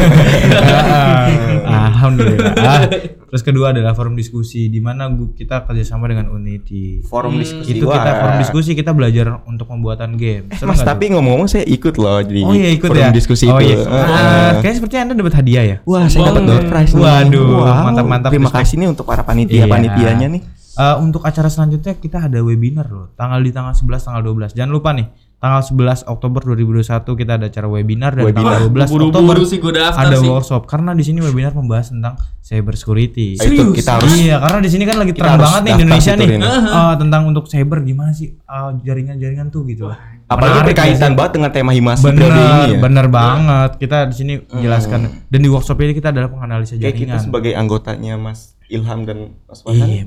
Alhamdulillah. 1.68 2.52
Ah, 2.56 2.88
Terus 3.30 3.44
kedua 3.44 3.70
adalah 3.70 3.92
forum 3.92 4.16
diskusi 4.16 4.72
di 4.72 4.80
mana 4.80 5.12
kita 5.12 5.68
kerjasama 5.68 6.08
dengan 6.08 6.32
Unity. 6.32 7.04
Forum 7.04 7.36
diskusi. 7.36 7.76
Itu 7.76 7.84
kita 7.84 8.00
Wah. 8.10 8.16
forum 8.16 8.36
diskusi 8.40 8.70
kita 8.72 8.96
belajar 8.96 9.44
untuk 9.44 9.68
pembuatan 9.68 10.16
game. 10.16 10.48
Eh, 10.50 10.56
Seru 10.56 10.72
Mas, 10.72 10.80
tapi 10.80 11.12
ngomong-ngomong 11.12 11.46
saya 11.46 11.68
ikut 11.68 12.00
loh 12.00 12.18
jadi 12.24 12.42
Oh 12.48 12.56
iya 12.56 12.72
ikut 12.72 12.88
forum 12.88 13.06
ya. 13.06 13.12
diskusi 13.12 13.44
oh, 13.46 13.60
itu. 13.60 13.76
Iya. 13.76 13.86
Ah, 13.86 14.00
eh. 14.00 14.50
kayaknya 14.64 14.76
seperti 14.80 14.94
anda 14.96 15.12
dapat 15.14 15.34
hadiah 15.36 15.64
ya. 15.68 15.76
Wah, 15.84 16.08
saya 16.08 16.32
dapat 16.32 16.42
door 16.48 16.64
prize 16.64 16.92
nih. 16.96 17.02
Waduh, 17.04 17.44
Wow, 17.60 17.84
mantap-mantap. 17.92 18.30
Terima 18.32 18.50
kasih 18.50 18.74
nih 18.80 18.88
untuk 18.88 19.04
para 19.04 19.22
panitia-panitianya 19.22 20.26
Iya. 20.26 20.34
nih. 20.34 20.42
Eh, 20.80 20.96
untuk 20.98 21.22
acara 21.28 21.52
selanjutnya 21.52 21.92
kita 22.00 22.24
ada 22.24 22.40
webinar 22.40 22.88
loh. 22.88 23.12
Tanggal 23.14 23.44
di 23.44 23.52
tanggal 23.52 23.76
11 23.76 24.00
tanggal 24.00 24.24
12. 24.24 24.56
Jangan 24.56 24.72
lupa 24.72 24.96
nih 24.96 25.29
tanggal 25.40 25.64
11 25.64 26.04
Oktober 26.04 26.40
2021 26.44 26.84
kita 27.16 27.32
ada 27.34 27.48
acara 27.48 27.64
webinar 27.66 28.12
dan 28.12 28.22
Webinar. 28.22 28.60
tanggal 28.60 28.84
12 28.84 28.84
Oktober 28.84 28.92
Buru-buru 29.24 29.42
sih 29.42 29.56
gue 29.56 29.72
daftar 29.72 30.04
ada 30.04 30.14
sih. 30.14 30.28
workshop 30.28 30.62
karena 30.64 30.92
di 30.92 31.00
sini 31.00 31.18
webinar 31.18 31.50
membahas 31.50 31.88
tentang 31.88 32.14
cyber 32.38 32.74
security. 32.74 33.34
Ah, 33.34 33.48
itu 33.48 33.72
kita 33.72 33.90
harus 33.96 34.12
Iya, 34.12 34.36
karena 34.36 34.58
di 34.60 34.68
sini 34.68 34.84
kan 34.84 34.96
lagi 34.96 35.12
terang 35.12 35.36
banget 35.36 35.60
nih 35.62 35.72
Indonesia 35.74 36.12
situ, 36.12 36.20
nih 36.20 36.28
Rin. 36.30 36.42
eh, 36.44 36.94
tentang 36.94 37.22
untuk 37.24 37.44
cyber 37.46 37.78
gimana 37.80 38.12
sih 38.12 38.28
eh, 38.30 38.70
jaringan-jaringan 38.78 39.48
tuh 39.48 39.64
gitu. 39.64 39.88
apalagi 40.26 40.60
Menarik 40.60 40.76
berkaitan 40.76 41.10
ya. 41.10 41.16
banget 41.16 41.32
dengan 41.34 41.50
tema 41.50 41.72
himasi 41.72 42.02
periode 42.04 42.20
ini 42.30 42.36
Bener, 42.36 42.68
ya. 42.68 42.78
bener 42.78 43.06
banget. 43.08 43.70
Kita 43.78 43.96
di 44.04 44.14
sini 44.14 44.32
jelaskan 44.54 45.00
dan 45.24 45.40
di 45.40 45.48
workshop 45.48 45.80
ini 45.80 45.92
kita 45.92 46.08
adalah 46.10 46.28
penganalisa 46.28 46.76
Kayak 46.76 46.84
kita 46.94 46.94
jaringan. 47.08 47.18
sebagai 47.18 47.52
anggotanya 47.52 48.14
Mas 48.14 48.54
Ilham 48.66 49.02
dan 49.02 49.18
Mas 49.42 49.58
Farhan. 49.60 49.88
Iya. 49.88 50.04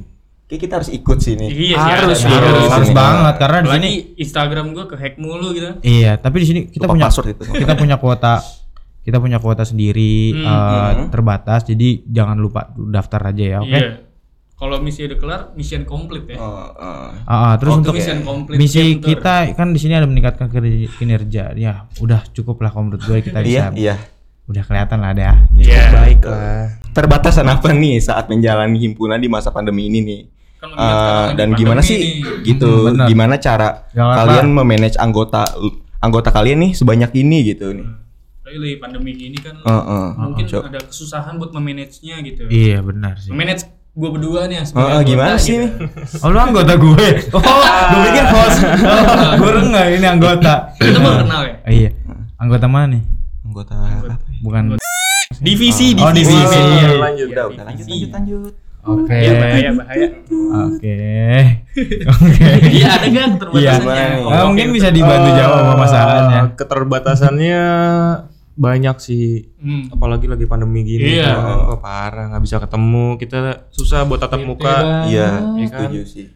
Kayak 0.53 0.69
kita 0.69 0.73
harus 0.77 0.91
ikut 0.93 1.17
sini. 1.17 1.45
Iya 1.49 1.77
harus, 1.81 2.21
ada- 2.21 2.29
harus, 2.29 2.53
ada- 2.61 2.69
harus 2.69 2.85
Sini. 2.85 2.93
banget 2.95 3.35
karena 3.41 3.57
di 3.57 3.69
sini 3.71 3.89
Instagram 4.15 4.65
gue 4.69 4.85
ke 4.85 4.95
hack 4.95 5.15
mulu 5.17 5.49
gitu. 5.49 5.69
Iya, 5.81 6.13
tapi 6.15 6.35
di 6.37 6.47
sini 6.47 6.59
kita 6.69 6.85
Lupa 6.85 6.93
punya 6.93 7.05
password 7.09 7.27
itu. 7.33 7.43
kita 7.57 7.73
punya 7.73 7.97
kuota 7.97 8.33
kita 9.01 9.17
punya 9.17 9.37
kuota 9.37 9.65
sendiri 9.65 10.31
Hmm. 10.31 10.45
eh, 10.45 10.91
terbatas 11.09 11.65
jadi 11.65 12.05
jangan 12.05 12.37
lupa 12.37 12.69
daftar 12.69 13.33
aja 13.33 13.43
ya, 13.43 13.57
oke? 13.59 13.73
Iya. 13.73 13.89
Kalau 14.53 14.77
misi 14.77 15.03
udah 15.03 15.17
kelar, 15.17 15.41
mission 15.57 15.83
komplit 15.83 16.23
ya. 16.23 16.37
Oh, 16.37 16.69
oh. 16.69 17.09
Ah, 17.25 17.33
ah, 17.49 17.53
terus 17.57 17.73
Oh, 17.73 17.81
untuk 17.81 17.97
mission 17.97 18.21
komplit 18.21 18.55
misi 18.55 18.95
kita 18.95 19.51
kan 19.51 19.73
di 19.73 19.79
sini 19.81 19.97
ada 19.97 20.05
meningkatkan 20.05 20.53
kinerja. 20.93 21.51
Ya, 21.51 21.89
udah 21.97 22.23
cukup 22.29 22.61
lah 22.61 22.69
kalau 22.69 22.87
menurut 22.87 23.01
gue 23.01 23.25
kita 23.25 23.41
Iya, 23.41 23.73
bisa. 23.73 23.75
iya. 23.75 23.95
Udah 24.45 24.61
kelihatan 24.61 25.01
lah 25.01 25.11
dah. 25.11 25.35
Iya. 25.51 25.81
Baiklah. 25.89 26.77
Terbatasan 26.93 27.49
apa 27.49 27.73
nih 27.73 27.97
saat 27.97 28.29
menjalani 28.29 28.77
himpunan 28.77 29.17
di 29.17 29.25
masa 29.25 29.49
pandemi 29.49 29.89
ini 29.89 29.99
nih? 29.99 30.21
Lagi 30.65 31.35
dan 31.35 31.47
gimana 31.53 31.81
sih 31.81 31.97
nih. 31.97 32.45
gitu? 32.45 32.87
Hmm, 32.87 33.03
gimana 33.05 33.35
cara 33.35 33.83
Jangan 33.91 34.15
kalian 34.17 34.47
memanage 34.53 34.95
anggota 34.95 35.43
anggota 35.99 36.29
kalian 36.29 36.59
nih 36.59 36.71
sebanyak 36.71 37.11
ini 37.13 37.37
gitu 37.45 37.71
nih? 37.71 37.87
Tapi 38.41 38.55
lagi 38.57 38.75
pandemi 38.77 39.11
gini 39.11 39.37
kan 39.37 39.55
Heeh. 39.57 40.07
mungkin 40.15 40.43
Coba. 40.45 40.67
ada 40.67 40.79
kesusahan 40.81 41.35
buat 41.35 41.51
memanage-nya 41.51 42.15
gitu. 42.21 42.43
Iya, 42.45 42.79
benar 42.79 43.15
sih. 43.17 43.31
Memanage 43.31 43.65
gue 43.89 44.09
berdua 44.09 44.45
nih 44.45 44.55
ya, 44.55 44.61
Oh, 44.61 44.65
sebagai 44.65 44.83
oh, 44.83 44.91
anggota 44.95 45.09
gimana 45.09 45.35
sih 45.37 45.53
gitu. 45.53 45.63
nih? 45.63 45.71
Oh, 46.19 46.27
lu 46.27 46.39
anggota 46.39 46.73
gue. 46.75 47.07
Oh, 47.35 47.41
gue 47.89 47.99
pikir 48.03 48.25
host. 48.25 48.59
Oh, 48.83 49.31
gue 49.37 49.51
enggak 49.63 49.85
ini 49.91 50.07
anggota. 50.07 50.53
Kita 50.75 50.97
baru 50.97 51.17
kenal 51.21 51.41
ya? 51.41 51.55
Oh, 51.57 51.71
iya. 51.71 51.89
Anggota 52.35 52.65
mana 52.65 52.85
nih? 52.89 53.03
Anggota 53.43 53.73
apa 53.75 54.05
ya? 54.05 54.15
Bukan. 54.39 54.63
Divisi, 55.39 55.95
Oh, 55.95 56.09
divisi. 56.09 56.31
divisi. 56.31 56.59
Iya, 56.59 56.87
Lanjut, 56.95 57.27
iya, 57.27 57.33
udah, 57.33 57.45
udah 57.47 57.63
lanjut, 57.63 57.85
divisi. 57.85 58.05
lanjut, 58.05 58.11
lanjut. 58.13 58.53
Oke. 58.83 59.15
Iya, 59.15 59.31
bahaya, 59.33 59.69
bahaya. 59.73 60.07
Oke. 60.67 60.97
Oke. 62.19 62.47
Iya, 62.69 62.87
ada 62.93 63.05
gak 63.07 63.25
keterbatasannya? 63.33 63.95
Iya. 63.95 64.19
Oh, 64.19 64.29
Nah, 64.29 64.43
mungkin 64.45 64.67
bisa 64.71 64.89
dibantu 64.89 65.29
jawab 65.33 65.57
sama 65.57 65.75
masalahnya. 65.77 66.39
Keterbatasannya 66.53 67.61
banyak 68.53 68.95
sih. 68.99 69.49
Hmm. 69.57 69.89
Apalagi 69.89 70.27
lagi 70.27 70.45
pandemi 70.45 70.83
gini. 70.83 71.15
Iya. 71.15 71.31
kan. 71.31 71.57
Oh, 71.65 71.79
parah 71.79 72.29
nggak 72.29 72.43
bisa 72.43 72.59
ketemu. 72.59 73.17
Kita 73.17 73.37
susah 73.69 74.03
buat 74.03 74.19
tatap 74.19 74.41
muka. 74.41 75.07
Iya, 75.07 75.55
Iya 75.55 75.67
kan? 75.67 75.87
setuju 75.87 75.99
sih. 76.03 76.27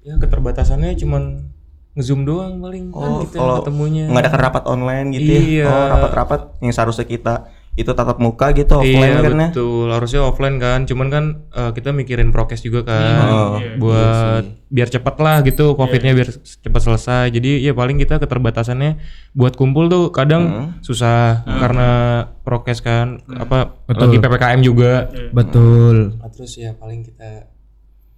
Ya 0.00 0.14
keterbatasannya 0.16 0.94
cuman 0.96 1.50
ngezoom 1.92 2.22
doang 2.22 2.60
paling 2.60 2.92
kan 2.92 3.02
Oh, 3.02 3.18
kita 3.20 3.34
kalau 3.34 3.54
ketemunya. 3.60 4.04
mengadakan 4.06 4.40
rapat 4.42 4.64
online 4.64 5.06
gitu 5.10 5.32
Iya. 5.32 5.42
ya. 5.58 5.66
Oh, 5.66 5.86
rapat-rapat 5.90 6.40
yang 6.60 6.70
seharusnya 6.70 7.04
kita 7.04 7.34
itu 7.76 7.92
tatap 7.92 8.16
muka 8.16 8.56
gitu 8.56 8.80
offline 8.80 9.20
iya 9.20 9.20
kan 9.20 9.32
ya. 9.36 9.48
betul. 9.52 9.92
Harusnya 9.92 10.24
offline 10.24 10.56
kan. 10.56 10.88
Cuman 10.88 11.08
kan 11.12 11.24
eh, 11.52 11.70
kita 11.76 11.92
mikirin 11.92 12.32
prokes 12.32 12.64
juga 12.64 12.88
kan. 12.88 13.20
Oh, 13.28 13.56
iya. 13.60 13.76
buat 13.76 14.44
biar 14.66 14.88
cepet 14.90 15.16
lah 15.22 15.44
gitu 15.44 15.76
covidnya 15.76 16.16
biar 16.16 16.32
cepat 16.40 16.80
selesai. 16.80 17.28
Jadi 17.28 17.60
ya 17.60 17.76
paling 17.76 18.00
kita 18.00 18.16
keterbatasannya 18.16 18.96
buat 19.36 19.54
kumpul 19.60 19.92
tuh 19.92 20.04
kadang 20.08 20.74
susah 20.80 21.44
karena 21.44 21.88
prokes 22.42 22.80
kan. 22.80 23.20
Apa 23.36 23.76
lagi 23.92 24.16
ppkm 24.24 24.60
juga. 24.64 25.12
Betul. 25.36 26.16
Nah, 26.16 26.32
terus 26.32 26.56
ya 26.56 26.72
paling 26.72 27.04
kita 27.04 27.55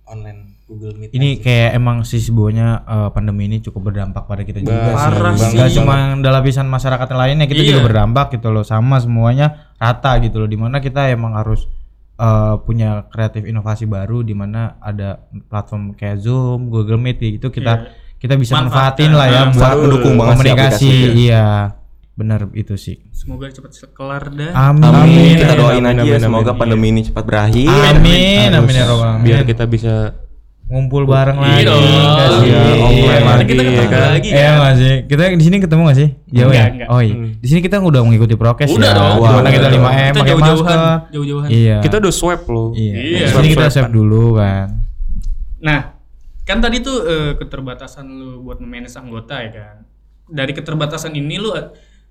online 0.08 0.58
Google 0.64 0.92
Meet 0.94 1.10
Ini 1.10 1.28
kayak 1.38 1.70
emang 1.74 2.02
sisi 2.02 2.28
bawahnya 2.28 2.68
eh, 2.82 3.08
pandemi 3.10 3.44
ini 3.44 3.58
cukup 3.58 3.92
berdampak 3.92 4.24
pada 4.24 4.42
kita 4.42 4.60
juga 4.60 4.76
sih. 4.88 4.94
Parah 4.94 5.34
sih. 5.34 5.54
Nggak 5.54 5.70
cuma 5.74 5.94
dalam 6.18 6.36
lapisan 6.38 6.66
masyarakat 6.66 7.06
yang 7.08 7.20
lainnya, 7.20 7.46
kita 7.46 7.60
Iya. 7.60 7.68
juga 7.70 7.82
berdampak 7.84 8.26
gitu 8.34 8.48
loh. 8.48 8.62
Sama 8.62 8.96
semuanya 8.98 9.46
rata 9.76 10.16
gitu 10.18 10.38
loh. 10.38 10.48
Di 10.48 10.56
mana 10.56 10.78
kita 10.78 11.08
emang 11.08 11.32
harus 11.32 11.68
eh, 12.16 12.54
punya 12.62 13.06
kreatif 13.06 13.46
inovasi 13.46 13.86
baru 13.86 14.20
di 14.20 14.34
mana 14.34 14.74
ada 14.78 15.22
platform 15.46 15.94
kayak 15.94 16.18
Zoom, 16.18 16.66
Google 16.66 16.98
Meet 16.98 17.38
itu 17.38 17.48
kita 17.48 17.88
kita 18.18 18.34
bisa 18.34 18.58
manfaatin 18.58 19.14
lah 19.14 19.26
ya 19.26 19.42
Nah, 19.46 19.54
buat 19.54 19.74
mendukung 19.78 20.14
banget 20.18 20.34
sih 20.34 20.38
komunikasi. 20.42 20.90
itu 20.90 21.08
Iya. 21.30 21.46
Benar 22.18 22.50
itu 22.52 22.74
sih. 22.74 22.98
Semoga 23.14 23.46
cepat 23.46 23.70
kelar 23.88 24.26
dah. 24.28 24.50
Amin. 24.50 24.90
Amin. 24.90 25.38
Kita 25.38 25.54
doain 25.54 25.78
Amin, 25.78 25.94
aja 25.94 26.02
amin, 26.02 26.18
semoga 26.20 26.50
amin. 26.50 26.58
pandemi 26.58 26.86
ini 26.90 27.02
cepat 27.06 27.22
berakhir. 27.22 27.70
Amin. 27.70 28.50
Amin 28.50 28.74
ya 28.74 28.84
robbal 28.84 29.22
biar 29.22 29.46
kita 29.46 29.64
bisa 29.64 30.18
ngumpul 30.66 31.06
bareng 31.06 31.38
Iya 31.38 31.46
lagi. 31.48 31.64
dong. 31.64 31.80
Kasih. 31.80 32.42
Iya, 32.44 32.60
offline 32.76 32.98
Iya. 32.98 33.22
lagi, 33.24 33.44
kita 33.46 33.62
ketemu 33.62 33.78
ya 33.78 33.86
kan? 33.88 34.08
lagi 34.10 34.28
Iya 34.28 34.42
kan? 34.42 34.52
nggak 34.58 34.74
sih? 34.76 34.94
Kita 35.06 35.22
di 35.30 35.44
sini 35.46 35.56
ketemu 35.58 35.80
nggak 35.80 35.96
sih? 35.96 36.08
Jauh 36.28 36.44
Enggak, 36.44 36.58
ya? 36.58 36.66
enggak. 36.68 36.88
Oh 36.90 37.00
iya. 37.00 37.14
Di 37.32 37.46
sini 37.46 37.60
kita 37.62 37.76
udah 37.78 38.00
mengikuti 38.02 38.34
prokes 38.34 38.68
Udah 38.68 38.90
ya. 38.90 38.98
dong. 38.98 39.16
Di 39.16 39.32
mana 39.32 39.48
kita 39.48 39.68
5M 39.70 40.12
Kita 40.12 40.18
pakai 40.18 40.28
jauh-jauhan, 40.28 40.76
masker. 40.76 41.12
jauh-jauhan. 41.14 41.48
Iya. 41.48 41.76
kita 41.80 41.94
udah 41.96 42.12
swipe 42.12 42.46
loh 42.46 42.68
Iya. 42.74 42.94
Iya. 42.98 43.18
Di 43.22 43.32
sini 43.32 43.48
kita 43.48 43.66
swab 43.70 43.88
dulu 43.88 44.24
kan. 44.36 44.66
Nah, 45.58 45.80
kan 46.42 46.58
tadi 46.58 46.76
tuh 46.78 46.96
eh, 47.00 47.32
keterbatasan 47.36 48.04
lu 48.04 48.42
buat 48.42 48.58
memanage 48.58 48.92
anggota 48.94 49.38
ya 49.38 49.50
kan. 49.54 49.76
Dari 50.26 50.52
keterbatasan 50.52 51.14
ini 51.14 51.38
lu 51.38 51.54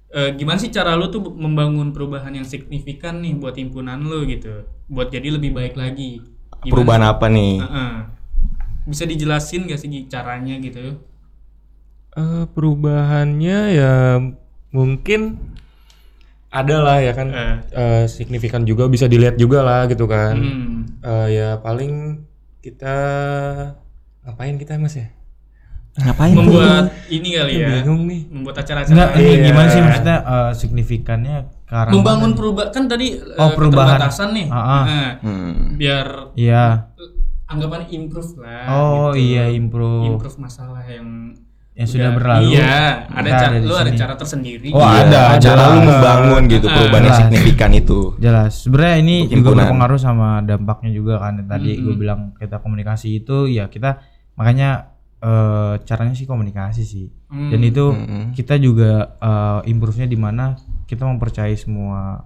eh, 0.09 0.31
gimana 0.35 0.57
sih 0.57 0.69
cara 0.69 0.95
lu 0.95 1.07
tuh 1.07 1.23
membangun 1.27 1.91
perubahan 1.91 2.31
yang 2.31 2.47
signifikan 2.47 3.19
nih 3.19 3.35
buat 3.35 3.55
himpunan 3.55 3.99
lu 3.99 4.23
gitu, 4.25 4.63
buat 4.87 5.11
jadi 5.11 5.35
lebih 5.35 5.51
baik 5.51 5.75
lagi. 5.75 6.23
Gimana 6.57 6.71
Perubahan 6.71 7.03
sih? 7.03 7.11
apa 7.11 7.25
nih? 7.27 7.53
Heeh. 7.61 7.93
Bisa 8.87 9.03
dijelasin 9.03 9.67
gak 9.67 9.79
sih 9.83 9.89
caranya 10.07 10.55
gitu? 10.57 10.95
Eh, 12.17 12.43
perubahannya 12.49 13.59
ya 13.75 13.93
mungkin 14.71 15.37
ada 16.49 16.79
lah 16.81 16.97
ya 16.97 17.13
kan 17.13 17.27
Eh. 17.29 17.55
Eh, 17.75 18.03
signifikan 18.07 18.63
juga 18.63 18.87
bisa 18.87 19.05
dilihat 19.05 19.35
juga 19.37 19.61
lah 19.61 19.85
gitu 19.85 20.07
kan 20.07 20.33
Hmm. 20.33 20.73
Eh, 21.03 21.27
ya 21.35 21.49
paling 21.61 22.23
kita 22.63 22.95
ngapain 24.25 24.57
kita 24.57 24.75
mas 24.75 24.97
ya 24.97 25.07
Ngapain? 25.97 26.29
Membuat 26.31 26.85
ini 27.07 27.29
kali 27.33 27.53
ya. 27.55 27.67
bingung 27.73 28.05
nih 28.05 28.21
Membuat 28.27 28.55
acara-acara 28.59 28.93
Enggak, 28.93 29.09
ini 29.15 29.25
Iya. 29.27 29.43
gimana 29.43 29.67
sih 29.67 29.81
maksudnya 29.81 30.17
eh, 30.19 30.51
signifikannya 30.53 31.37
arah 31.67 31.89
membangun 31.89 32.31
perubahan 32.31 32.69
kan 32.69 32.83
tadi 32.85 33.07
eh, 33.13 33.35
Oh, 33.35 33.49
perubahan. 33.51 33.97
keterbatasan 33.97 34.29
nih. 34.31 34.47
Ah, 34.47 34.57
ah. 34.57 34.83
Nah, 34.83 35.09
Hmm. 35.19 35.75
biar 35.75 36.07
Iya. 36.33 36.65
eh, 36.93 37.11
anggapan 37.45 37.81
improve 37.89 38.31
lah. 38.37 38.63
Oh 38.69 39.09
gitu. 39.11 39.25
iya 39.25 39.49
improve 39.49 40.05
improve 40.13 40.37
masalah 40.37 40.83
yang 40.83 41.33
yang 41.73 41.85
sudah 41.85 42.09
udah- 42.09 42.15
berlalu. 42.15 42.49
Iya, 42.51 42.77
ada 43.07 43.29
cara 43.31 43.47
ada 43.51 43.59
lu 43.61 43.75
ada 43.75 43.91
cara 43.91 44.13
tersendiri. 44.15 44.69
Oh, 44.69 44.81
Iya, 44.81 44.97
ada, 45.03 45.21
cara 45.37 45.61
lu 45.67 45.79
membangun 45.83 46.41
gitu 46.47 46.65
Ah, 46.65 46.73
perubahan 46.73 47.03
yang 47.03 47.17
signifikan 47.19 47.71
itu. 47.71 47.99
Jelas. 48.17 48.51
Sebenarnya 48.59 48.97
ini 48.97 49.15
Untuk 49.19 49.29
juga 49.29 49.37
himpunan. 49.37 49.57
berpengaruh 49.63 49.99
sama 49.99 50.29
dampaknya 50.41 50.91
juga 50.91 51.13
kan. 51.19 51.37
Tadi 51.39 51.71
gue 51.75 51.95
bilang 51.95 52.33
kita 52.33 52.57
komunikasi 52.57 53.17
itu 53.17 53.45
ya 53.45 53.65
kita 53.67 54.01
makanya 54.33 54.96
eh, 55.19 55.73
caranya 55.81 56.13
sih 56.13 56.23
komunikasi 56.23 56.83
sih. 56.83 57.07
Hmm. 57.27 57.49
Dan 57.49 57.61
itu 57.61 57.85
Hmm. 57.89 58.31
kita 58.31 58.55
juga 58.57 59.17
eh, 59.17 59.59
improve-nya 59.67 60.05
di 60.05 60.15
mana 60.15 60.53
kita 60.85 61.03
mempercayai 61.03 61.55
semua 61.55 62.21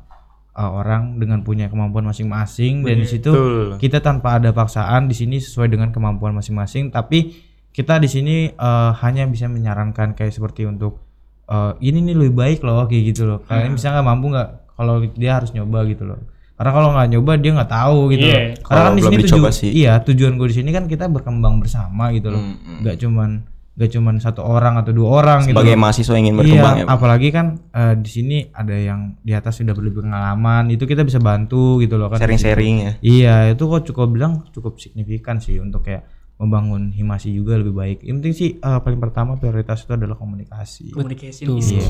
eh, 0.51 0.67
orang 0.67 1.15
dengan 1.15 1.41
punya 1.41 1.65
kemampuan 1.65 2.03
masing-masing 2.03 2.83
dan 2.83 2.97
di 2.97 3.07
situ 3.07 3.31
kita 3.77 3.97
tanpa 3.99 4.35
ada 4.35 4.51
paksaan 4.51 5.07
di 5.07 5.15
sini 5.15 5.39
sesuai 5.39 5.67
dengan 5.67 5.89
kemampuan 5.89 6.35
masing-masing 6.35 6.91
tapi 6.91 7.39
kita 7.71 7.97
di 7.97 8.05
sini 8.05 8.35
eh, 8.51 8.91
hanya 8.99 9.23
bisa 9.25 9.47
menyarankan 9.47 10.11
kayak 10.11 10.29
seperti 10.29 10.67
untuk 10.67 10.99
eh, 11.47 11.73
ini 11.79 12.03
nih 12.03 12.15
lebih 12.19 12.35
baik 12.35 12.59
loh 12.61 12.83
kayak 12.83 13.03
gitu 13.09 13.23
loh 13.25 13.39
kalian 13.45 13.73
bisa 13.73 13.89
nggak 13.89 14.03
mampu 14.03 14.27
nggak 14.29 14.49
kalau 14.75 14.95
dia 15.15 15.39
harus 15.39 15.55
nyoba 15.55 15.87
gitu 15.87 16.03
loh 16.03 16.19
karena 16.61 16.71
kalau 16.71 16.89
nggak 16.91 17.07
nyoba 17.09 17.31
dia 17.35 17.51
nggak 17.51 17.71
tahu 17.73 17.99
gitu 18.07 18.21
Iya. 18.23 18.37
loh 18.37 18.45
karena 18.61 18.81
kan 18.83 18.93
di 18.93 19.01
sini 19.01 19.15
dicoba 19.17 19.41
tuju- 19.43 19.57
sih. 19.57 19.71
iya 19.73 19.93
tujuan 19.99 20.33
gue 20.35 20.45
di 20.45 20.55
sini 20.55 20.69
kan 20.69 20.85
kita 20.85 21.05
berkembang 21.07 21.57
bersama 21.57 22.03
gitu 22.11 22.29
loh 22.29 22.37
Hmm, 22.37 22.79
nggak 22.79 22.95
cuman 22.97 23.29
nggak 23.71 23.89
cuman 23.89 24.15
satu 24.15 24.41
orang 24.43 24.77
atau 24.77 24.91
dua 24.91 25.09
orang 25.17 25.39
gitu 25.41 25.57
Sebagai 25.57 25.73
loh. 25.73 25.81
mahasiswa 25.81 26.15
ingin 26.15 26.35
berkembang 26.35 26.75
Iya, 26.75 26.83
ya. 26.83 26.87
apalagi 26.87 27.27
kan 27.29 27.45
eh, 27.67 27.93
di 27.97 28.09
sini 28.11 28.37
ada 28.47 28.75
yang 28.75 29.17
di 29.17 29.31
atas 29.31 29.57
sudah 29.57 29.71
berlebih 29.71 30.03
pengalaman, 30.03 30.69
itu 30.69 30.83
kita 30.83 31.01
bisa 31.01 31.17
bantu 31.17 31.79
gitu 31.79 31.95
loh 31.95 32.05
kan. 32.05 32.19
Sharing-sharing 32.19 32.75
ya. 32.77 32.91
Iya, 33.01 33.35
itu 33.49 33.63
kok 33.65 33.81
cukup 33.83 34.11
bilang 34.11 34.31
cukup 34.49 34.77
signifikan 34.77 35.39
sih 35.39 35.57
untuk 35.57 35.81
kayak 35.81 36.03
membangun 36.35 36.89
himasi 36.89 37.31
juga 37.31 37.55
lebih 37.55 37.71
baik. 37.71 37.97
Yang 38.01 38.15
penting 38.19 38.33
sih 38.35 38.49
eh, 38.55 38.79
paling 38.79 38.99
pertama 38.99 39.33
prioritas 39.35 39.81
itu 39.81 39.91
adalah 39.91 40.13
komunikasi. 40.15 40.91
communication 40.91 41.45
is 41.55 41.71
Iya. 41.71 41.87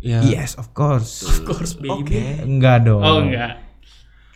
ya 0.00 0.18
Yes, 0.24 0.56
of 0.56 0.72
course. 0.72 1.22
of 1.22 1.44
course 1.44 1.76
baby. 1.76 2.40
Enggak 2.40 2.82
dong. 2.82 2.98
Oh 2.98 3.20
enggak. 3.20 3.60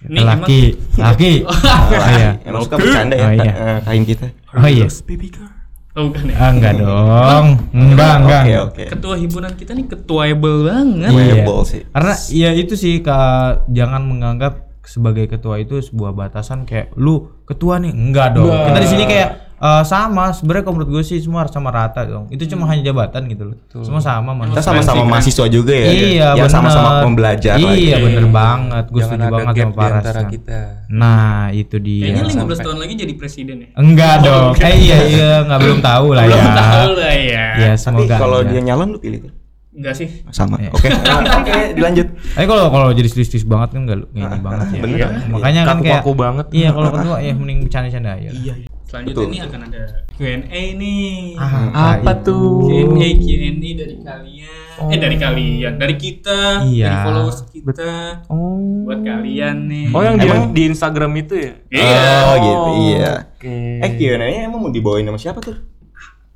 Ini 0.04 0.20
laki, 0.20 0.60
laki. 1.00 1.32
Oh, 1.46 2.08
iya. 2.12 2.30
Emang 2.44 2.60
suka 2.68 2.76
bercanda 2.76 3.16
ya 3.16 3.26
Oh, 3.26 3.32
iya. 3.32 3.52
eh, 3.52 3.78
kain 3.80 4.04
kita. 4.04 4.26
Oh 4.52 4.68
iya. 4.68 4.86
baby 5.08 5.28
girl. 5.32 5.48
Oh, 5.96 6.12
bukan 6.12 6.28
ya. 6.28 6.36
Ah, 6.36 6.50
enggak 6.52 6.72
dong. 6.76 7.46
Enggak, 7.72 8.14
enggak. 8.20 8.42
Oke, 8.44 8.50
enggak. 8.52 8.62
oke. 8.68 8.84
Ketua 8.92 9.14
himpunan 9.16 9.52
kita 9.56 9.72
nih 9.72 9.86
ketuable 9.88 10.56
banget. 10.68 11.08
Iya. 11.08 11.16
Wearable 11.16 11.62
sih. 11.64 11.82
Karena 11.88 12.14
ya 12.28 12.50
itu 12.52 12.74
sih 12.76 13.00
Kak, 13.00 13.64
jangan 13.72 14.04
menganggap 14.04 14.68
sebagai 14.84 15.24
ketua 15.26 15.56
itu 15.58 15.80
sebuah 15.80 16.12
batasan 16.12 16.68
kayak 16.68 16.92
lu 17.00 17.32
ketua 17.48 17.80
nih. 17.80 17.96
Enggak 17.96 18.36
dong. 18.36 18.52
Kita 18.52 18.78
di 18.78 18.88
sini 18.92 19.04
kayak 19.08 19.30
eh, 19.56 19.82
sama 19.82 20.30
sebenarnya 20.30 20.62
kalau 20.62 20.74
menurut 20.76 20.90
gue 20.92 21.02
sih 21.02 21.18
semua 21.18 21.42
harus 21.42 21.50
sama 21.50 21.68
rata 21.68 22.02
dong. 22.02 22.28
Itu 22.28 22.44
cuma 22.46 22.66
hanya 22.66 22.84
jabatan 22.84 23.26
gitu 23.26 23.42
loh. 23.48 23.56
Semua 23.80 23.98
sama 23.98 24.30
Kita 24.30 24.38
manusia. 24.38 24.62
sama-sama 24.62 25.02
mahasiswa 25.06 25.46
juga 25.46 25.72
ya. 25.72 25.86
Iya, 25.86 26.28
yang 26.34 26.44
bener. 26.44 26.52
sama-sama 26.52 26.90
pembelajar. 27.00 27.54
Iya, 27.56 27.96
bener 27.98 28.26
banget. 28.26 28.84
Gue 28.88 29.00
setuju 29.00 29.24
banget 29.26 29.54
sama 29.56 30.04
Chan. 30.04 30.26
kita. 30.28 30.58
Nah, 30.86 31.50
itu 31.50 31.76
dia. 31.78 32.04
Kayaknya 32.12 32.24
15 32.46 32.58
tahun 32.60 32.76
lagi 32.78 32.94
jadi 32.94 33.12
presiden 33.14 33.56
ya. 33.58 33.68
Enggak 33.74 34.14
dong. 34.22 34.52
Eh 34.58 34.74
iya 34.78 34.98
iya 35.04 35.30
nggak 35.42 35.58
belum 35.58 35.78
tahu 35.80 36.06
lah 36.12 36.24
ya. 36.28 36.36
Belum 36.36 36.52
tahu 36.54 36.90
lah 36.96 37.14
ya. 37.14 37.44
Ya 37.56 37.72
Tapi 37.72 37.80
semoga. 37.80 38.16
kalau 38.16 38.38
aja. 38.40 38.48
dia 38.48 38.60
nyalon 38.62 38.88
lu 38.92 39.00
pilih 39.00 39.20
tuh. 39.24 39.32
Enggak 39.76 39.92
sih. 39.92 40.08
Sama. 40.32 40.56
Iya. 40.56 40.72
Oke. 40.72 40.88
Oke, 41.44 41.52
dilanjut. 41.76 42.06
Tapi 42.32 42.46
kalau 42.48 42.64
kalau 42.72 42.88
jadi 42.96 43.08
serius 43.08 43.44
banget 43.44 43.76
kan 43.76 43.80
enggak 43.84 43.98
ini 44.08 44.24
banget 44.46 44.66
ya. 44.72 44.80
Bener. 44.80 44.96
Iya. 44.96 45.08
Makanya 45.28 45.60
kan 45.64 45.76
kayak 45.80 46.00
Kaku-kaku 46.00 46.12
banget. 46.16 46.46
Iya, 46.52 46.68
kalau 46.72 46.88
ketua 46.92 47.16
ya 47.20 47.32
mending 47.36 47.58
bercanda-canda 47.68 48.10
aja. 48.16 48.30
Iya. 48.32 48.54
Selanjutnya 48.86 49.18
Betul. 49.18 49.32
nih 49.34 49.40
akan 49.42 49.60
ada 49.66 49.82
Q&A 50.14 50.62
nih. 50.78 51.34
Apa 51.74 52.12
tuh? 52.22 52.70
Q&A 52.70 53.08
Q&A 53.18 53.50
dari 53.74 53.96
kalian. 53.98 54.86
Eh 54.86 54.98
dari 55.00 55.16
kalian, 55.16 55.72
dari 55.74 55.94
kita, 55.96 56.62
Iya. 56.62 56.86
dari 56.86 56.96
followers 57.02 57.40
kita. 57.50 57.92
Oh. 58.30 58.86
Buat 58.86 59.02
kalian 59.02 59.56
nih. 59.66 59.86
Oh 59.90 60.00
yang 60.00 60.14
di, 60.14 60.26
Emang- 60.30 60.54
di 60.54 60.62
Instagram 60.70 61.12
itu 61.18 61.34
ya? 61.34 61.52
Iya. 61.68 62.06
Oh, 62.22 62.34
gitu. 62.38 62.68
Iya. 62.86 63.12
Oke. 63.26 63.58
Eh, 63.82 63.90
Q&A 63.98 64.46
emang 64.46 64.60
mau 64.62 64.70
dibawain 64.70 65.02
sama 65.02 65.18
siapa 65.18 65.42
tuh? 65.42 65.58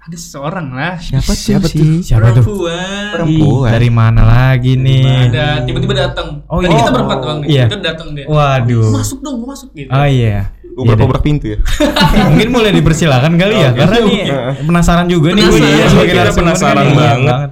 Ada 0.01 0.17
seseorang 0.17 0.73
lah. 0.73 0.97
Siapa, 0.99 1.31
siapa 1.31 1.67
tuh? 1.69 2.01
Siapa 2.03 2.33
tuh? 2.33 2.43
Perempuan. 2.43 3.11
Perempuan. 3.15 3.71
Dari 3.71 3.91
mana 3.93 4.23
lagi 4.25 4.73
nih? 4.75 5.29
Ada 5.29 5.63
tiba-tiba 5.63 5.95
datang. 5.95 6.41
Oh, 6.49 6.59
Tadi 6.59 6.73
iya. 6.73 6.81
kita 6.81 6.91
berempat 6.91 7.19
doang 7.21 7.39
nih. 7.45 7.49
Iya. 7.53 7.65
Kita 7.69 7.79
datang 7.79 8.09
dia. 8.17 8.25
Waduh. 8.27 8.91
Masuk 8.91 9.19
dong, 9.21 9.45
masuk 9.45 9.69
gitu. 9.71 9.93
Oh 9.93 10.09
iya. 10.09 10.51
Iya 10.73 10.81
deh. 10.81 10.89
berbobrak 10.89 11.21
pintu 11.21 11.47
ya? 11.49 11.59
Mungkin 12.31 12.49
mulai 12.49 12.71
dipersilakan 12.73 13.33
kali 13.35 13.55
ya, 13.57 13.71
karena 13.73 13.97
nih 14.01 14.21
penasaran 14.61 15.07
juga 15.07 15.29
nih 15.31 15.43
gue 15.43 15.53
Penasaran. 15.53 15.77
nih 15.77 15.89
sebagai 15.89 16.15
Kita 16.15 16.33
penasaran 16.33 16.85
nih. 16.85 16.91
Iya 16.91 17.01
banget. 17.01 17.51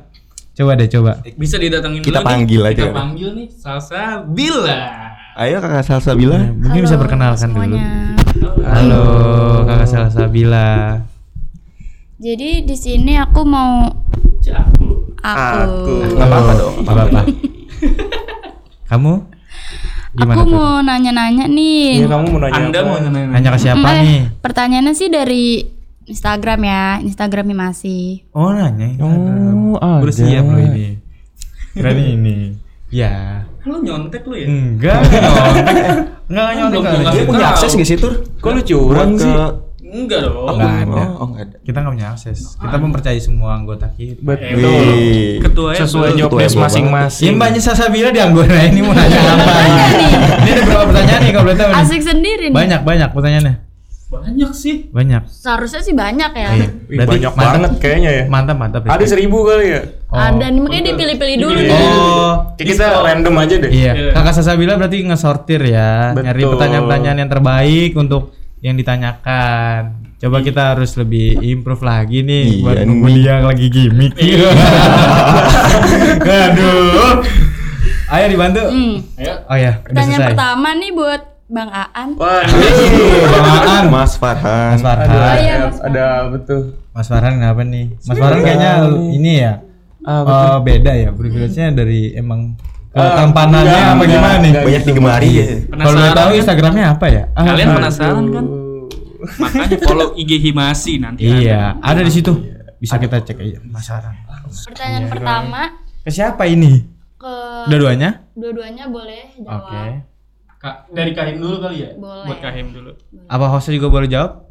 Coba 0.52 0.72
deh, 0.74 0.88
coba. 0.88 1.12
Bisa 1.34 1.56
didatangin 1.56 2.00
Kita 2.00 2.18
dulu 2.18 2.26
panggil 2.26 2.60
nih. 2.60 2.68
aja. 2.68 2.80
Kita 2.80 2.92
panggil 2.92 3.28
nih 3.32 3.46
Salsa 3.52 4.02
Bila. 4.24 4.80
Ayo 5.36 5.56
kakak 5.58 5.84
Salsa 5.84 6.12
bilang. 6.12 6.50
Mungkin 6.56 6.80
bisa 6.82 6.96
perkenalkan 6.96 7.48
dulu. 7.48 7.62
semuanya. 7.62 7.86
Halo, 8.60 9.04
Kakak 9.64 9.86
Salsabila. 9.86 10.98
Jadi 12.16 12.62
di 12.62 12.74
sini 12.74 13.14
aku 13.14 13.40
mau 13.42 13.86
Jago. 14.40 15.06
aku. 15.16 15.94
Nggak 16.10 16.26
apa-apa 16.26 16.52
dong. 16.54 16.74
Apa 16.82 17.00
apa? 17.04 17.20
Kamu 18.90 19.12
gimana 20.10 20.36
aku 20.36 20.44
tuh? 20.44 20.54
mau 20.54 20.80
nanya-nanya 20.80 21.44
nih. 21.46 21.88
Iya 21.98 22.06
kamu 22.06 22.24
mau 22.26 22.38
nanya 22.38 22.58
Anda 22.58 22.78
apa? 22.78 22.86
mau 22.86 22.96
nanya 22.98 23.20
Nanya 23.28 23.48
ke 23.50 23.58
siapa 23.58 23.88
Eh, 23.90 23.98
nih? 23.98 24.18
Pertanyaannya 24.38 24.92
sih 24.92 25.08
dari 25.08 25.44
Instagram 26.04 26.60
ya, 26.62 26.84
Instagramnya 27.00 27.56
masih. 27.58 28.24
Oh 28.30 28.48
nanya. 28.48 28.88
Oh, 28.98 29.76
Udah 29.76 30.00
ada. 30.00 30.08
siap 30.10 30.44
lo 30.44 30.56
ini. 30.56 30.96
Keren 31.72 31.98
ini. 31.98 32.36
Ya. 32.88 33.44
Lu 33.62 33.78
nyontek 33.78 34.24
lu 34.24 34.34
ya? 34.34 34.46
Enggak, 34.46 35.04
enggak 35.04 35.20
nyontek. 35.20 35.74
Enggak 36.24 36.48
nyontek. 36.56 36.80
Dia 37.12 37.22
punya 37.24 37.46
akses 37.52 37.72
gak 37.72 37.84
sih 37.84 37.96
tur? 37.96 38.12
Kok 38.34 38.50
lu 38.50 38.62
curang 38.62 39.12
sih? 39.14 39.28
Enggak 39.88 40.18
dong. 40.28 40.46
Enggak 40.52 40.72
ada. 40.84 41.02
Oh, 41.16 41.20
oh, 41.24 41.26
nggak 41.32 41.42
ada. 41.48 41.56
Kita 41.64 41.78
nggak 41.80 41.92
punya 41.96 42.08
akses. 42.12 42.38
Kita 42.60 42.76
mempercayai 42.76 43.20
semua 43.20 43.50
anggota 43.56 43.86
kita. 43.96 44.20
Betul. 44.20 44.60
Wih. 44.60 45.40
Ketua 45.40 45.70
ya. 45.72 45.78
Sesuai 45.84 46.10
job 46.14 46.28
Ketua 46.28 46.40
desk 46.44 46.56
masing-masing. 46.60 47.26
Ya 47.26 47.32
mbaknya 47.32 47.60
Sasabila 47.64 48.10
di 48.12 48.20
anggota 48.20 48.52
ini 48.52 48.80
mau 48.84 48.92
nanya 48.92 49.18
apa 49.18 49.54
ini? 49.64 50.06
Ini 50.44 50.50
ada 50.52 50.62
berapa 50.68 50.84
pertanyaan 50.92 51.20
nih 51.24 51.32
kalau 51.32 51.44
boleh 51.48 51.58
tahu 51.58 51.70
nih? 51.72 51.80
Asik 51.80 52.02
sendiri 52.04 52.44
nih. 52.52 52.56
Banyak 52.56 52.80
banyak 52.84 53.08
pertanyaannya. 53.16 53.54
Banyak 54.08 54.50
sih. 54.56 54.88
Banyak. 54.88 55.22
Seharusnya 55.28 55.80
sih 55.84 55.92
banyak 55.92 56.32
ya. 56.32 56.48
Iya. 56.56 56.68
Berarti 56.88 57.08
banyak 57.12 57.32
mantap. 57.36 57.52
banget 57.52 57.72
kayaknya 57.76 58.10
ya. 58.10 58.24
Mantap 58.24 58.56
mantap. 58.56 58.80
Ada 58.88 58.96
respect. 58.96 59.10
seribu 59.12 59.38
kali 59.44 59.66
ya? 59.68 59.80
Ada 60.08 60.46
nih 60.48 60.60
makanya 60.64 60.84
dipilih-pilih 60.92 61.36
dulu 61.44 61.60
nih. 61.60 61.72
Oh. 61.76 62.32
Kayak 62.56 62.68
kita 62.72 62.84
random 63.04 63.34
aja 63.36 63.54
deh. 63.60 63.70
Iya, 63.70 63.92
Iya. 63.92 64.10
kakak 64.16 64.34
Sasabila 64.40 64.80
berarti 64.80 65.04
ngesortir 65.04 65.60
ya, 65.68 66.16
nyari 66.16 66.40
Betul. 66.40 66.52
pertanyaan-pertanyaan 66.56 67.18
yang 67.20 67.28
terbaik 67.28 67.92
untuk 68.00 68.32
yang 68.60 68.74
ditanyakan. 68.74 70.06
Coba 70.18 70.42
kita 70.42 70.74
harus 70.74 70.98
lebih 70.98 71.38
improve 71.38 71.78
lagi 71.80 72.26
nih 72.26 72.44
Iya 72.50 72.62
buat 72.66 72.76
nunggu 72.82 73.06
dia 73.14 73.32
yang 73.38 73.46
lagi 73.46 73.66
gimmick. 73.70 74.12
Aduh. 76.18 77.22
Ayo 78.08 78.24
dibantu. 78.26 78.62
Hmm. 78.66 78.94
Ayo. 79.14 79.34
Oh 79.46 79.56
ya, 79.56 79.72
Pertanyaan 79.78 80.10
selesai. 80.16 80.30
pertama 80.32 80.68
nih 80.74 80.90
buat 80.90 81.22
Bang 81.46 81.70
Aan. 81.70 82.08
Waduh. 82.16 83.24
Bang 83.30 83.46
Aan. 83.62 83.84
Mas 83.88 84.12
Farhan. 84.16 84.74
Mas 84.74 84.82
Farhan. 84.82 85.06
Oh, 85.06 85.14
Ada, 85.14 85.32
iya, 85.38 85.54
Mas 85.62 85.78
ada 85.78 86.04
betul. 86.28 86.60
Mas 86.90 87.06
Farhan 87.06 87.32
kenapa 87.38 87.62
nih? 87.62 87.86
Mas 88.02 88.16
Farhan 88.16 88.40
kayaknya 88.42 88.72
ini 89.12 89.32
ya. 89.38 89.52
eh, 90.02 90.56
beda 90.58 90.92
ya, 90.96 91.10
privilege-nya 91.12 91.68
dari 91.70 92.16
emang 92.16 92.56
ketampanannya 92.90 93.68
enggak, 93.68 93.84
apa 93.84 93.94
enggak, 93.98 94.08
gimana 94.10 94.36
nih? 94.38 94.52
Banyak 94.58 94.82
digemari 94.82 95.30
ya. 95.30 95.44
Kalau 95.44 95.54
boleh 95.54 95.68
Penasaran 95.68 96.14
tahu 96.14 96.28
kan? 96.28 96.38
Instagramnya 96.40 96.84
apa 96.88 97.06
ya? 97.06 97.22
Ah, 97.32 97.44
Kalian 97.44 97.68
penasaran 97.72 98.24
kan? 98.28 98.44
Makanya 99.18 99.76
follow 99.82 100.08
IG 100.14 100.30
Himasi 100.40 100.92
nanti. 100.98 101.22
Iya, 101.22 101.76
ada 101.78 102.00
di 102.00 102.10
situ. 102.10 102.32
Bisa 102.78 102.94
kita 102.96 103.18
cek 103.18 103.36
aja. 103.36 103.58
Penasaran. 103.60 104.14
Pertanyaan 104.48 105.06
pertama 105.06 105.60
Ke 106.00 106.08
siapa 106.08 106.46
ini? 106.46 106.80
ke 107.18 107.34
Dua-duanya? 107.66 108.30
dua-duanya 108.32 108.86
boleh 108.86 109.34
jawab. 109.36 109.66
Oke. 109.66 109.82
Kak, 110.58 110.76
dari 110.88 111.10
Kahim 111.12 111.38
dulu 111.38 111.58
kali 111.58 111.82
ya? 111.82 111.90
Boleh. 111.94 112.24
Buat 112.24 112.38
Kahim 112.40 112.70
dulu. 112.70 112.90
Apa 113.26 113.46
hostnya 113.48 113.74
juga 113.74 113.90
boleh 113.90 114.06
jawab? 114.06 114.46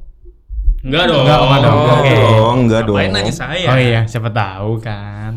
Enggak 0.83 1.03
dong. 1.07 1.23
Enggak, 1.23 1.39
oh, 1.39 1.47
enggak 1.47 1.61
dong. 1.63 1.75
Enggak 1.79 1.97
Oke. 1.97 2.13
dong, 2.13 2.57
enggak 2.61 2.81
dong. 2.83 2.95
Ngapain 2.99 3.11
nanya 3.11 3.33
saya? 3.33 3.67
Oh 3.67 3.79
iya, 3.79 4.01
siapa 4.05 4.29
tahu 4.29 4.71
kan. 4.77 5.33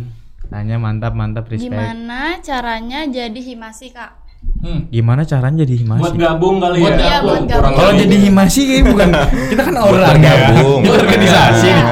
Tanya 0.50 0.76
mantap 0.82 1.14
mantap 1.14 1.46
respect. 1.46 1.70
Gimana, 1.70 1.94
Gimana 1.94 2.42
caranya 2.42 3.00
jadi 3.06 3.40
himasi 3.40 3.94
kak? 3.94 4.18
Hmm. 4.60 4.90
caranya 5.24 5.62
jadi 5.62 5.74
himasi? 5.78 6.02
Buat 6.02 6.16
gabung 6.18 6.56
kali 6.58 6.78
Buat 6.82 6.98
ya. 6.98 7.00
Iya 7.06 7.18
buat 7.22 7.42
gabung. 7.46 7.74
Kalau 7.78 7.92
jadi 7.94 8.16
himasi 8.18 8.60
kayak 8.66 8.84
bukan 8.90 9.08
kita 9.46 9.62
kan 9.62 9.74
orang 9.78 10.00
ya. 10.02 10.08
bergabung. 10.10 10.80
Ini 10.82 10.88
organisasi 10.90 11.68
Iya. 11.70 11.84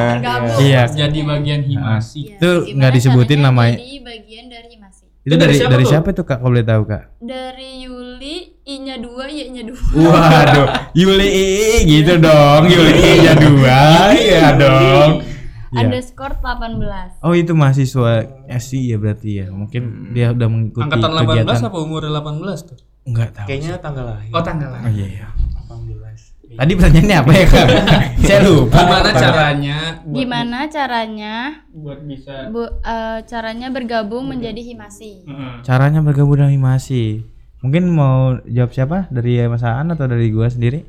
Iya. 0.59 0.83
Jadi 0.91 1.19
bagian 1.23 1.61
Himasi. 1.63 2.19
Iya, 2.19 2.35
Itu 2.35 2.51
gimana 2.67 2.77
nggak 2.83 2.93
disebutin 2.99 3.41
namanya. 3.47 3.77
Jadi 3.79 3.97
bagian 4.03 4.45
dari 4.51 4.69
himasi. 4.75 5.03
Itu 5.07 5.29
Itu 5.29 5.35
dari 5.39 5.55
dari 5.55 5.71
dari 5.71 5.85
siapa 5.87 6.11
siapa, 6.11 6.19
tuh? 6.19 6.25
Kak? 6.27 6.39
Kalau 6.43 6.51
boleh 6.51 6.67
tahu 6.67 6.83
Kak? 6.83 7.03
Dari 7.23 7.71
Yuli, 7.87 8.37
I-nya 8.67 8.97
dua, 8.99 9.25
Y-nya 9.31 9.63
dua. 9.63 9.81
Waduh, 9.95 10.67
Yuli 10.99 11.29
Ii 11.31 11.77
gitu 11.87 12.13
dong. 12.19 12.63
Yuli 12.67 12.93
I-nya 12.97 13.35
dua. 13.39 13.81
Iya 14.19 14.47
dong. 14.59 15.28
Iya. 15.69 15.85
Underscore 15.85 16.35
18. 16.41 17.21
Oh 17.21 17.33
itu 17.33 17.53
mahasiswa 17.53 18.25
SI 18.59 18.89
ya 18.89 18.97
berarti 18.97 19.31
ya. 19.37 19.47
Mungkin 19.49 20.13
dia 20.13 20.33
udah 20.33 20.49
mengikuti 20.49 20.85
Angkatan 20.85 21.11
18 21.13 21.29
kegiatan. 21.45 21.69
apa 21.69 21.79
umur 21.79 22.01
18 22.03 22.69
tuh? 22.69 22.79
Enggak 23.05 23.29
tahu. 23.33 23.47
Kayaknya 23.47 23.75
tanggal 23.79 24.05
lahir. 24.07 24.33
Oh, 24.33 24.43
tanggal 24.43 24.69
Oh 24.69 24.75
lahir. 24.81 24.93
iya 24.95 25.07
iya. 25.07 25.27
18. 25.67 26.57
Tadi 26.59 26.73
pertanyaannya 26.75 27.17
apa 27.19 27.31
ya 27.31 27.45
Kak? 27.47 27.67
Saya 28.25 28.41
lupa. 28.43 28.77
Gimana 28.81 29.11
caranya 29.13 29.77
buat, 30.01 30.17
Gimana 30.17 30.59
caranya 30.67 31.35
buat 31.71 32.01
bisa 32.03 32.35
bu, 32.49 32.65
eh, 32.81 33.19
caranya 33.23 33.69
bergabung 33.69 34.25
menjadi 34.27 34.61
himasi? 34.65 35.23
Heeh. 35.23 35.53
Caranya 35.61 36.01
bergabung 36.01 36.41
dengan 36.41 36.51
Himasi. 36.51 37.21
Mungkin 37.59 37.91
mau 37.91 38.39
jawab 38.45 38.71
siapa? 38.71 39.07
Dari 39.09 39.43
Mas 39.45 39.61
Aan 39.61 39.91
atau 39.91 40.07
dari 40.07 40.31
gua 40.31 40.49
sendiri? 40.49 40.83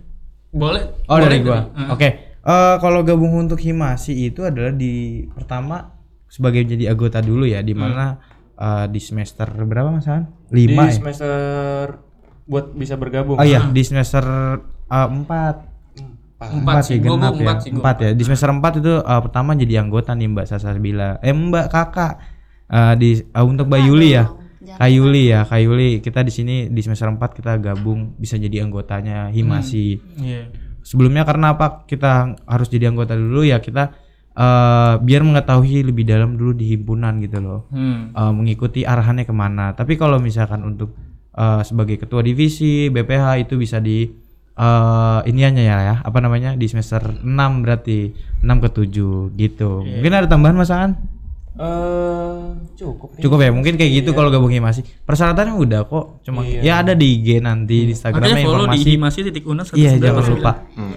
Boleh. 0.50 0.86
Oh 1.06 1.18
boleh 1.18 1.26
dari 1.28 1.38
gua. 1.42 1.60
Oke. 1.92 2.29
Eh, 2.50 2.76
kalau 2.82 3.06
gabung 3.06 3.38
untuk 3.38 3.62
Himasi 3.62 4.34
itu 4.34 4.42
adalah 4.42 4.74
di 4.74 5.22
pertama 5.30 5.94
sebagai 6.26 6.66
jadi 6.66 6.90
anggota 6.90 7.22
dulu 7.22 7.46
ya, 7.46 7.62
di 7.62 7.78
mana 7.78 8.18
eh, 8.58 8.86
di 8.90 8.98
semester 8.98 9.46
berapa 9.54 9.94
Mas 9.94 10.10
Aan? 10.10 10.26
Di 10.50 10.66
Lima 10.66 10.90
ya? 10.90 10.98
semester 10.98 11.38
buat 12.50 12.74
bisa 12.74 12.98
bergabung. 12.98 13.38
Oh 13.38 13.46
iya, 13.46 13.70
di 13.70 13.84
semester 13.86 14.26
eh, 14.66 15.10
empat. 15.14 15.70
Empat 16.40 16.88
sih, 16.88 16.98
gua 17.04 17.20
genap 17.20 17.36
empat 17.36 17.58
ya. 17.68 17.72
Empat 17.76 17.96
ya. 18.02 18.10
Di 18.18 18.24
semester 18.26 18.50
empat 18.50 18.74
itu 18.82 18.94
eh, 18.98 19.22
pertama 19.22 19.54
jadi 19.54 19.86
anggota 19.86 20.18
nih 20.18 20.28
Mbak 20.34 20.46
Sasabila. 20.50 21.22
Eh 21.22 21.36
Mbak 21.36 21.68
Kakak. 21.70 22.14
Eh, 22.66 22.94
di 22.98 23.10
eh, 23.22 23.46
untuk 23.46 23.70
Mbak 23.70 23.82
Yuli 23.86 24.10
ya. 24.18 24.26
Jangan 24.60 24.76
Kak 24.76 24.92
Yuli 24.92 25.24
ya, 25.32 25.40
Kak 25.48 25.62
Yuli 25.64 25.90
kita 26.04 26.20
di 26.20 26.36
sini 26.36 26.56
di 26.68 26.82
semester 26.84 27.08
4 27.08 27.16
kita 27.32 27.56
gabung 27.64 28.20
bisa 28.20 28.36
jadi 28.36 28.60
anggotanya 28.68 29.32
Himasi. 29.32 29.88
Iya. 30.20 30.69
Sebelumnya 30.84 31.28
karena 31.28 31.54
apa 31.56 31.84
kita 31.86 32.40
harus 32.48 32.68
jadi 32.72 32.90
anggota 32.90 33.14
dulu 33.16 33.46
ya 33.46 33.60
kita 33.60 33.94
eh 34.40 34.94
biar 35.04 35.22
mengetahui 35.26 35.84
lebih 35.84 36.08
dalam 36.08 36.40
dulu 36.40 36.56
di 36.56 36.72
himpunan 36.72 37.20
gitu 37.20 37.44
loh. 37.44 37.62
Hmm. 37.74 38.16
Eh, 38.16 38.34
mengikuti 38.34 38.88
arahannya 38.88 39.28
ke 39.28 39.34
mana. 39.36 39.76
Tapi 39.76 40.00
kalau 40.00 40.22
misalkan 40.22 40.64
untuk 40.64 40.96
eh, 41.36 41.62
sebagai 41.68 42.00
ketua 42.00 42.24
divisi 42.24 42.88
BPH 42.88 43.50
itu 43.50 43.60
bisa 43.60 43.84
di 43.84 44.08
eh 44.60 45.20
iniannya 45.24 45.64
ya 45.64 45.78
ya, 45.84 45.96
apa 46.04 46.20
namanya? 46.20 46.56
Di 46.56 46.68
semester 46.68 47.00
6 47.24 47.64
berarti 47.64 48.12
6 48.44 48.64
ke 48.64 48.70
7 48.72 49.36
gitu. 49.40 49.72
Mungkin 49.84 50.14
ada 50.16 50.28
tambahan 50.28 50.56
Mas 50.56 50.72
Aan? 50.72 51.19
Eh 51.58 52.40
cukup. 52.76 53.18
Cukup 53.18 53.38
ya, 53.40 53.50
mungkin 53.50 53.74
kayak 53.76 53.92
gitu 54.00 54.10
kalau 54.14 54.30
gabung 54.30 54.50
himasi. 54.50 54.86
Persyaratannya 55.04 55.56
udah 55.56 55.82
kok, 55.84 56.22
cuma 56.22 56.44
ya 56.44 56.80
ada 56.80 56.94
di 56.94 57.18
IG 57.18 57.42
nanti 57.42 57.88
di 57.88 57.92
Instagramnya 57.92 58.32
Makanya 58.32 58.46
follow 58.46 58.68
di 58.68 58.78
informasi. 58.78 58.90
himasi 58.94 59.18
titik 59.26 59.46
unas 59.46 59.68
Iya, 59.72 59.92
jangan 59.98 60.24
lupa. 60.30 60.52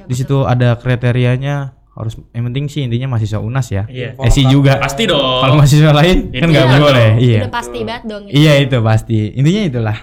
Di 0.05 0.15
situ 0.15 0.37
ada 0.43 0.77
kriterianya 0.77 1.57
harus 1.93 2.17
yang 2.33 2.49
penting 2.49 2.73
sih 2.73 2.81
intinya 2.83 3.05
mahasiswa 3.11 3.37
UNAS 3.37 3.69
ya. 3.69 3.85
Iya. 3.85 4.17
Esi 4.23 4.49
juga. 4.49 4.81
Pasti 4.81 5.05
dong. 5.05 5.21
Kalau 5.45 5.55
mahasiswa 5.57 5.93
lain 5.93 6.31
kan 6.31 6.37
Itu 6.41 6.47
nggak 6.49 6.65
kan 6.65 6.81
boleh. 6.81 7.09
dong. 7.11 7.21
Iya. 7.21 7.41
Udah 7.43 7.53
pasti 7.53 7.79
banget 7.85 8.05
dong. 8.09 8.23
itu. 8.25 8.35
Iya 8.35 8.53
itu 8.59 8.77
pasti. 8.81 9.19
Intinya 9.35 9.63
itulah. 9.63 9.99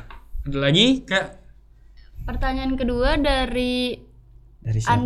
Ada 0.45 0.57
lagi 0.59 0.85
kak? 1.01 1.25
Pertanyaan 2.25 2.77
kedua 2.77 3.17
dari 3.17 3.97
Dari 4.59 4.79
siapa? 4.79 5.01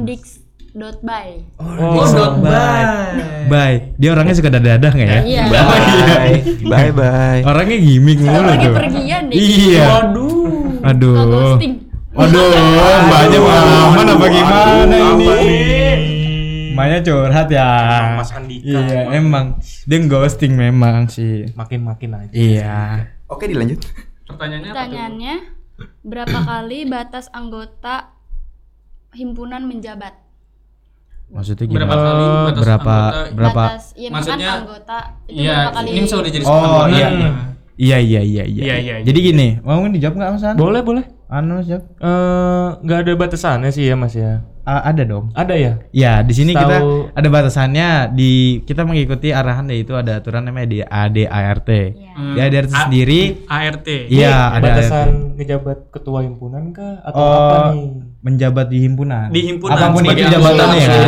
andix.by. 0.74 1.30
Oh, 1.62 2.02
dot 2.02 2.42
Bye. 2.42 3.46
Bye. 3.46 3.78
Dia 4.02 4.10
orangnya 4.18 4.34
suka 4.34 4.50
dada-dada 4.50 4.90
nggak 4.90 5.10
ya? 5.10 5.22
Iya. 5.22 5.44
Bye. 5.54 6.36
Bye 6.66 6.92
bye. 6.92 7.42
Orangnya 7.46 7.78
gimmick 7.78 8.20
mulu 8.22 8.42
Lagi 8.42 8.66
tuh. 8.66 8.74
pergian 8.74 9.24
deh. 9.30 9.38
Iya. 9.38 9.86
Waduh. 9.86 10.82
Aduh. 10.84 11.16
ghosting. 11.30 11.74
Waduh, 12.14 12.46
mbaknya 13.10 13.40
pengalaman 13.42 14.06
apa 14.06 14.26
gimana 14.30 14.96
ini? 15.18 15.28
Mbaknya 16.74 16.98
curhat 17.06 17.48
ya. 17.50 17.70
Mas 18.18 18.30
Andika. 18.34 18.66
Iya, 18.66 19.02
emang 19.18 19.46
dia 19.62 19.98
ghosting 20.10 20.54
memang 20.58 21.10
sih. 21.10 21.50
Makin-makin 21.54 22.18
aja. 22.18 22.34
Iya. 22.34 22.78
Oke 23.30 23.46
dilanjut. 23.50 23.82
Pertanyaannya 24.30 24.70
apa 24.70 24.74
tuh? 24.74 24.78
Pertanyaannya 24.78 25.36
berapa 26.06 26.38
kali 26.46 26.80
batas 26.86 27.30
anggota 27.34 28.14
himpunan 29.14 29.66
menjabat? 29.66 30.23
Maksudnya 31.30 31.66
Berapa 31.66 31.74
gimana? 31.90 32.04
kali 32.04 32.26
batas 32.26 32.62
berapa 32.62 32.94
anggota? 32.94 33.34
berapa? 33.34 33.64
Batas, 33.64 33.84
iya 33.94 34.10
Maksudnya, 34.10 34.50
anggota 34.54 34.98
itu 35.24 35.40
Iya, 35.40 35.54
berapa 35.56 35.72
kali? 35.74 35.88
ini 35.90 36.00
bisa 36.02 36.16
udah 36.16 36.32
jadi 36.32 36.44
Oh, 36.44 36.50
sepengetahuan. 36.50 36.90
iya. 36.92 37.08
Iya 37.74 37.98
iya 37.98 38.22
iya 38.22 38.44
iya. 38.46 38.64
Iya, 38.64 38.76
iya, 38.78 38.96
Jadi 39.02 39.20
gini, 39.20 39.48
mau 39.60 39.82
dijawab 39.84 40.14
nggak 40.14 40.30
Mas 40.32 40.44
An? 40.44 40.56
Boleh, 40.56 40.82
boleh. 40.82 41.06
Anu 41.26 41.58
Mas 41.58 41.66
jawab. 41.66 41.84
Eh 41.98 42.68
nggak 42.80 43.00
ada 43.00 43.12
batasannya 43.18 43.70
sih 43.70 43.84
ya, 43.84 43.96
Mas 43.96 44.14
ya. 44.14 44.46
Ah, 44.64 44.80
ada 44.86 45.04
dong. 45.04 45.28
Ada 45.34 45.56
ya? 45.56 45.74
Ya, 45.92 46.22
di 46.22 46.32
sini 46.32 46.54
kita 46.54 46.80
Setahu- 46.80 47.12
ada 47.12 47.28
batasannya 47.28 47.88
di 48.14 48.32
kita 48.62 48.86
mengikuti 48.86 49.28
arahan 49.30 49.68
yaitu 49.68 49.92
ada 49.92 50.16
aturan 50.16 50.40
namanya 50.42 50.70
di 50.70 50.80
ADART. 50.80 51.70
Iya. 51.92 52.14
Di 52.30 52.40
ADART 52.40 52.70
A- 52.70 52.78
sendiri 52.80 53.44
ART. 53.44 53.88
iya 54.08 54.54
ada 54.54 54.64
Batasan 54.64 55.36
ngejabat 55.36 55.90
ketua 55.90 56.22
himpunan 56.22 56.72
kah 56.72 57.02
atau 57.02 57.20
Oh, 57.20 57.34
apa 57.34 57.58
nih? 57.74 57.90
Menjabat 58.24 58.72
di 58.72 58.80
himpunan. 58.88 59.28
Di 59.30 59.42
himpunan 59.52 59.76
Apa 59.76 59.92
pun 59.92 60.02
sebagai 60.08 60.24
itu 60.24 60.32
jabatannya 60.32 60.78
ya. 60.80 60.88
Iya. 60.88 61.00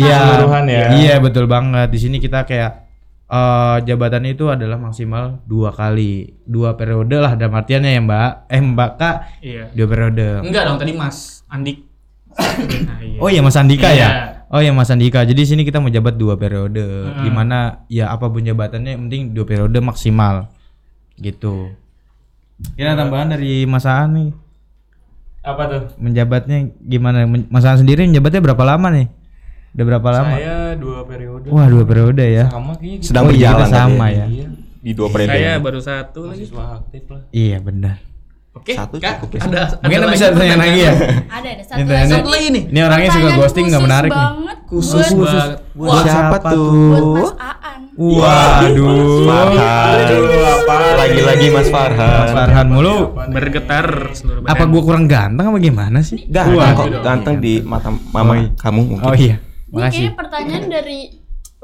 Iya, 0.00 0.18
ya. 0.64 0.86
Iya 0.96 1.14
betul 1.20 1.44
banget. 1.44 1.92
Di 1.92 1.98
sini 2.00 2.16
kita 2.18 2.48
kayak 2.48 2.88
eh 3.32 3.76
jabatannya 3.84 4.32
itu 4.32 4.48
adalah 4.48 4.80
maksimal 4.80 5.40
dua 5.44 5.72
kali, 5.72 6.32
dua 6.44 6.76
periode 6.76 7.16
lah 7.20 7.36
dalam 7.36 7.52
artiannya 7.52 7.90
ya 7.92 8.00
Mbak. 8.00 8.30
Eh 8.48 8.60
Mbak 8.64 8.90
Kak, 8.96 9.16
Iya. 9.44 9.64
dua 9.76 9.86
periode. 9.88 10.26
Enggak 10.40 10.62
dong 10.64 10.78
tadi 10.80 10.92
Mas 10.96 11.44
Andik. 11.52 11.84
Nah, 12.32 12.98
iya. 13.04 13.18
Oh 13.20 13.28
iya 13.28 13.40
Mas 13.44 13.56
Andika 13.60 13.92
Iya. 13.92 14.00
ya. 14.00 14.08
Oh 14.48 14.60
iya 14.60 14.72
Mas 14.72 14.88
Andika. 14.88 15.24
Jadi 15.24 15.44
sini 15.44 15.62
kita 15.68 15.80
menjabat 15.84 16.16
dua 16.16 16.40
periode. 16.40 17.12
Di 17.20 17.28
mana 17.28 17.84
ya 17.92 18.08
apa 18.08 18.32
pun 18.32 18.40
jabatannya 18.40 18.96
yang 18.96 19.02
penting 19.08 19.22
dua 19.36 19.44
periode 19.44 19.78
maksimal. 19.84 20.48
Gitu. 21.16 21.72
Kira 22.76 22.96
tambahan 22.96 23.32
dari 23.32 23.68
Mas 23.68 23.84
Aan 23.84 24.16
nih. 24.16 24.30
Apa 25.42 25.62
tuh? 25.66 25.82
Menjabatnya 25.98 26.70
gimana? 26.78 27.26
Mas 27.26 27.66
Aan 27.66 27.82
sendiri 27.82 28.06
menjabatnya 28.06 28.38
berapa 28.38 28.62
lama 28.62 28.88
nih? 28.94 29.06
Udah 29.74 29.84
berapa 29.88 30.08
lama? 30.14 30.34
Saya 30.38 30.56
dua 30.78 31.02
periode. 31.02 31.48
Wah 31.50 31.66
dua 31.66 31.84
periode 31.84 32.22
ya. 32.22 32.46
Sama 32.46 32.78
kayaknya 32.78 32.96
gitu. 33.02 33.08
Sedang 33.10 33.24
Oh 33.26 33.32
iya, 33.34 33.50
berjalan 33.50 33.68
tadi 33.68 33.74
sama 33.74 34.06
ya. 34.06 34.14
ya. 34.14 34.26
Iya. 34.30 34.46
Di 34.82 34.92
dua 34.94 35.08
periode. 35.10 35.32
Saya 35.34 35.52
baru 35.58 35.80
satu 35.82 36.20
lagi. 36.30 36.44
Mahasiswa 36.46 36.64
aktif 36.78 37.02
lah. 37.10 37.22
Iya 37.34 37.58
benar. 37.58 37.96
Oke, 38.52 38.76
Satu 38.76 39.00
Kak, 39.00 39.24
cukup 39.24 39.40
ya. 39.40 39.48
ada 39.48 39.80
Mungkin 39.80 39.98
ada 40.04 40.12
bisa 40.12 40.26
tanya 40.36 40.56
lagi 40.60 40.80
ya. 40.84 40.92
Ada 41.24 41.48
ada 41.56 41.64
satu 41.64 41.80
Ini 41.80 42.12
Satu 42.12 42.28
lagi 42.28 42.48
nih. 42.52 42.64
Ini 42.68 42.80
orangnya 42.84 43.10
suka 43.16 43.30
ghosting 43.40 43.66
nggak 43.72 43.80
khusus 43.80 43.88
menarik 43.88 44.10
nih. 44.12 44.20
banget 44.28 44.58
Khusus 44.68 45.06
buat, 45.16 45.24
banget. 45.24 45.58
Buat 45.72 46.04
siapa 46.04 46.36
buat 46.36 46.52
tuh? 46.52 47.16
Mas 47.16 47.32
Aan. 47.72 47.82
Waduh. 47.96 49.24
Farhan. 49.24 49.96
Lagi-lagi 51.00 51.46
Mas 51.48 51.60
Mas 51.64 51.68
Farhan. 51.72 52.26
Farhan 52.36 52.66
mulu. 52.68 53.16
Bergetar 53.32 54.12
seluruh 54.12 54.40
badan. 54.44 54.52
Apa 54.52 54.64
gua 54.68 54.82
kurang 54.84 55.04
ganteng 55.08 55.46
apa 55.48 55.58
gimana 55.58 55.98
sih? 56.04 56.28
Ganteng 56.28 56.76
kok 56.76 56.88
ganteng 57.00 57.34
di 57.40 57.64
mata 57.64 57.88
mama 58.12 58.52
kamu 58.60 58.80
mungkin. 58.96 59.08
Oh 59.08 59.16
iya. 59.16 59.40
Ini 59.72 59.80
Makasih. 59.80 59.88
kayaknya 60.04 60.20
pertanyaan 60.20 60.64
dari 60.68 60.98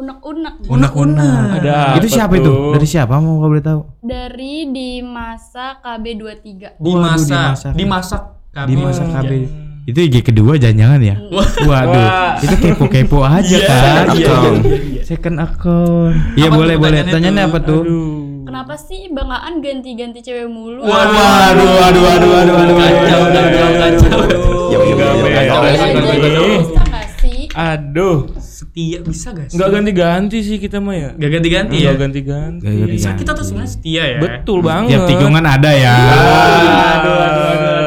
unek-unek. 0.00 0.54
Unak-unak. 0.64 1.44
Ada 1.60 1.76
Itu 2.00 2.08
apa 2.08 2.16
siapa 2.16 2.32
itu? 2.40 2.52
Dari 2.72 2.86
siapa 2.88 3.14
mau 3.20 3.32
nggak 3.36 3.50
boleh 3.52 3.64
tahu? 3.64 3.80
Dari 4.00 4.54
di 4.72 4.90
masa 5.04 5.76
KB23. 5.84 6.80
dimasak, 6.80 7.76
dimasak. 7.76 7.76
dimasak 7.76 8.22
KB. 8.56 8.64
Di 8.64 8.74
masa 8.80 9.02
KB. 9.04 9.30
Itu 9.88 10.05
IG 10.05 10.20
kedua 10.20 10.61
jangan-jangan 10.61 11.01
ya? 11.01 11.16
Waduh, 11.64 12.09
itu 12.44 12.55
kepo-kepo 12.61 13.24
aja 13.24 13.57
kan? 13.64 14.05
iya, 14.12 14.29
Account. 14.29 14.61
iya, 14.68 15.01
Second 15.01 15.40
account. 15.40 16.37
Iya 16.37 16.53
boleh 16.53 16.77
boleh. 16.77 17.09
Tanyanya 17.09 17.48
apa 17.48 17.57
tuh? 17.64 17.88
Kenapa 18.44 18.77
sih 18.77 19.09
Bang 19.16 19.33
Aan 19.33 19.64
ganti-ganti 19.64 20.20
cewek 20.20 20.44
mulu? 20.44 20.85
Waduh, 20.85 21.16
waduh, 21.16 21.68
waduh, 21.72 22.01
waduh, 22.05 22.29
waduh, 22.29 22.55
waduh. 22.61 22.77
Kacau, 22.77 23.20
kacau, 23.33 23.68
kacau. 23.81 24.12
Ya? 25.48 26.68
Aduh, 27.59 28.29
Setia 28.38 29.01
bisa 29.03 29.33
gak 29.35 29.51
sih? 29.51 29.57
nggak 29.57 29.68
ganti-ganti 29.72 30.38
sih 30.44 30.57
kita 30.61 30.85
mah 30.85 30.94
ya. 30.94 31.11
Gak 31.16 31.31
ganti-ganti 31.33 31.77
ya? 31.81 31.90
Nggak 31.90 31.98
ganti-ganti. 32.05 32.64
Gak 32.68 33.03
kan? 33.09 33.16
kita 33.16 33.31
tuh 33.33 33.44
sebenarnya 33.48 33.72
setia 33.72 34.03
ya. 34.05 34.18
Betul 34.20 34.59
banget. 34.61 34.94
Tiap 34.94 35.05
tikungan 35.11 35.44
ada 35.48 35.70
ya. 35.72 35.96
Aduh, 35.96 37.16
aduh, 37.18 37.46
aduh, 37.57 37.77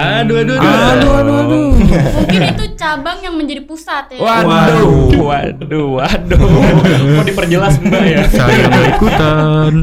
aduh. 0.00 0.36
Aduh, 0.40 0.56
aduh, 0.56 0.56
aduh. 0.56 0.90
Aduh, 0.90 1.12
aduh, 1.12 1.36
aduh. 1.38 1.68
Mungkin 2.20 2.40
itu 2.50 2.64
cabang 2.74 3.18
yang 3.20 3.34
menjadi 3.36 3.62
pusat 3.64 4.04
ya. 4.10 4.18
Waduh, 4.18 5.12
waduh, 5.18 5.86
waduh. 5.98 6.40
Mau 7.16 7.24
diperjelas 7.24 7.74
enggak 7.78 8.04
ya? 8.04 8.20
Saya 8.26 8.56
nggak 8.66 8.84
ikutan. 8.96 9.74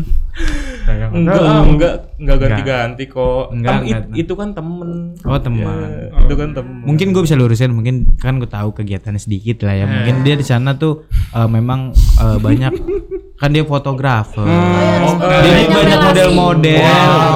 Enggak, 0.88 1.40
enggak, 1.68 1.94
enggak 2.16 2.38
ganti-ganti 2.40 3.04
kok. 3.08 3.46
Enggak, 3.52 3.72
Tem- 3.74 3.86
enggak. 3.90 4.02
it- 4.08 4.18
itu 4.24 4.34
kan 4.34 4.50
temen. 4.54 4.90
Oh 5.24 5.40
teman. 5.40 5.78
Ya, 5.84 6.20
itu 6.24 6.36
kan 6.36 6.50
temen. 6.54 6.84
Mungkin 6.86 7.08
gue 7.12 7.24
bisa 7.24 7.36
lurusin, 7.36 7.72
mungkin 7.74 7.96
kan 8.16 8.38
gue 8.38 8.48
tahu 8.48 8.72
kegiatannya 8.72 9.18
sedikit 9.18 9.66
lah 9.66 9.76
ya. 9.76 9.86
Mungkin 9.86 10.22
dia 10.22 10.36
di 10.36 10.46
sana 10.46 10.78
tuh 10.78 11.06
eh, 11.12 11.50
memang 11.50 11.92
eh, 11.96 12.38
banyak 12.38 12.72
kan 13.38 13.50
dia 13.50 13.62
fotografer. 13.62 14.42
Oh, 14.42 15.14
Jadi 15.16 15.70
banyak 15.70 15.70
banyak 15.70 16.00
model-model 16.04 16.82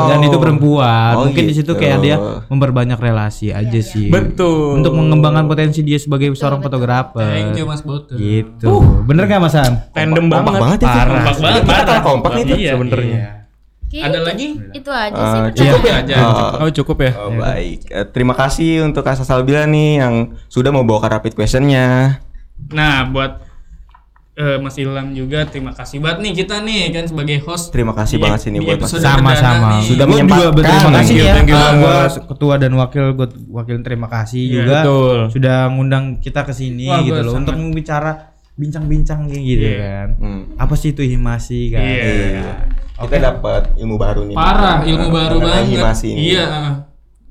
dan 0.07 0.19
itu 0.19 0.37
perempuan. 0.37 1.13
Oh, 1.13 1.23
mungkin 1.23 1.43
di 1.45 1.53
situ 1.53 1.71
gitu. 1.71 1.77
kayak 1.77 1.97
dia 1.99 2.15
memperbanyak 2.45 2.97
relasi 2.97 3.49
aja 3.49 3.79
sih. 3.79 4.09
Betul. 4.09 4.81
Untuk 4.81 4.93
mengembangkan 4.93 5.45
potensi 5.45 5.81
dia 5.81 5.95
sebagai 5.95 6.33
seorang 6.33 6.59
fotografer. 6.59 7.21
Thank 7.21 7.55
you 7.55 7.65
Mas 7.65 7.81
Boto. 7.81 8.17
Gitu. 8.17 8.71
Bener 9.05 9.25
gak 9.25 9.39
Mas 9.39 9.53
An? 9.53 9.77
tandem 9.91 10.25
Kompak 10.25 10.41
banget. 10.43 10.59
banget 10.59 10.79
ya. 10.79 10.87
Parah. 10.87 11.05
Kompak 11.21 11.37
banget, 11.37 11.61
Kita 11.61 11.73
parah. 11.85 12.01
kompak 12.01 12.31
nih. 12.33 12.43
Iya, 12.51 12.71
sebenarnya. 12.73 13.19
Kayaknya 13.83 14.01
Ada 14.01 14.15
itu- 14.15 14.25
lagi? 14.25 14.47
Itu 14.71 14.89
aja 14.89 15.19
sih. 15.21 15.39
Cukup 15.59 15.81
ya 15.83 15.93
aja. 15.99 16.13
Oh, 16.17 16.49
Oh, 16.57 16.69
cukup 16.71 16.97
ya? 16.97 17.11
oh, 17.13 17.29
baik. 17.35 17.79
Eh, 17.87 18.05
terima 18.07 18.33
kasih 18.33 18.81
untuk 18.81 19.03
Kak 19.03 19.19
Salbila 19.19 19.67
nih 19.67 19.99
yang 19.99 20.13
sudah 20.47 20.71
membawakan 20.71 21.11
rapid 21.13 21.35
questionnya. 21.35 22.17
Nah, 22.71 23.03
buat 23.05 23.50
eh, 24.33 24.57
Mas 24.57 24.75
Ilham 24.75 25.11
juga 25.11 25.43
terima 25.43 25.71
kasih 25.71 25.97
banget 25.97 26.17
nih 26.21 26.33
kita 26.37 26.55
nih 26.61 26.89
kan 26.89 27.05
sebagai 27.05 27.37
host. 27.41 27.69
Terima 27.69 27.91
kasih 27.91 28.15
di- 28.15 28.21
banget 28.21 28.39
sini 28.41 28.57
buat 28.59 28.77
Mas. 28.77 28.91
Sama-sama. 28.93 29.79
Sudah 29.81 30.05
menyempatkan. 30.05 30.51
berterima 30.53 30.89
kasih 30.93 31.13
Thank 31.13 31.17
you, 31.17 31.23
ya. 31.23 31.33
thank 31.33 31.49
you 31.49 31.55
Ah, 31.55 31.61
banget. 31.61 31.81
gua 31.81 31.95
ketua 32.27 32.53
dan 32.55 32.71
wakil 32.73 33.05
gue 33.11 33.27
wakil 33.49 33.75
terima 33.81 34.07
kasih 34.07 34.41
Iya, 34.41 34.55
juga 34.57 34.77
betul. 34.79 35.19
sudah 35.29 35.57
ngundang 35.67 36.05
kita 36.17 36.41
ke 36.41 36.51
sini 36.51 36.87
gitu 37.01 37.19
loh 37.21 37.33
untuk 37.33 37.53
bicara 37.71 38.11
bincang-bincang 38.53 39.25
kayak 39.25 39.43
gitu 39.43 39.65
Iya. 39.65 39.75
kan. 39.77 40.07
Hmm. 40.17 40.41
Apa 40.55 40.73
sih 40.75 40.91
itu 40.91 41.01
himasi 41.01 41.59
kan? 41.69 41.81
Iya. 41.81 42.55
Kita 42.97 43.17
dapat 43.17 43.73
ilmu 43.75 43.95
baru 43.95 44.21
nih. 44.23 44.35
Parah, 44.35 44.79
ilmu 44.81 45.07
baru 45.09 45.37
banget. 45.39 45.73
Himasi 45.73 46.07
ini. 46.07 46.21
Iya. 46.31 46.45
uh. 46.45 46.73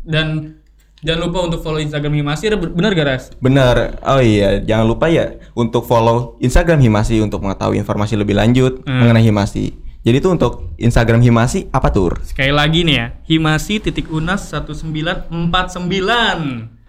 Dan 0.02 0.58
jangan 1.00 1.20
lupa 1.26 1.38
untuk 1.44 1.60
follow 1.60 1.78
Instagram 1.78 2.12
Himasi. 2.14 2.42
Bener 2.52 2.90
gak 2.92 3.06
Ras? 3.06 3.22
Benar. 3.36 3.98
Oh 4.02 4.18
iya, 4.18 4.58
jangan 4.58 4.86
lupa 4.86 5.06
ya 5.06 5.36
untuk 5.52 5.84
follow 5.84 6.36
Instagram 6.38 6.78
Himasi 6.78 7.18
untuk 7.18 7.40
mengetahui 7.40 7.76
informasi 7.76 8.14
lebih 8.14 8.34
lanjut 8.34 8.80
Hmm. 8.84 9.04
mengenai 9.04 9.24
Himasi. 9.24 9.72
Jadi 10.00 10.16
itu 10.16 10.28
untuk 10.28 10.72
Instagram 10.76 11.20
Himasi 11.20 11.68
apa 11.68 11.92
tur? 11.92 12.16
Sekali 12.24 12.50
lagi 12.50 12.84
nih 12.84 12.94
ya, 12.96 13.06
Himasi 13.24 13.80
titik 13.80 14.08
unas 14.08 14.48
1949. 14.48 16.80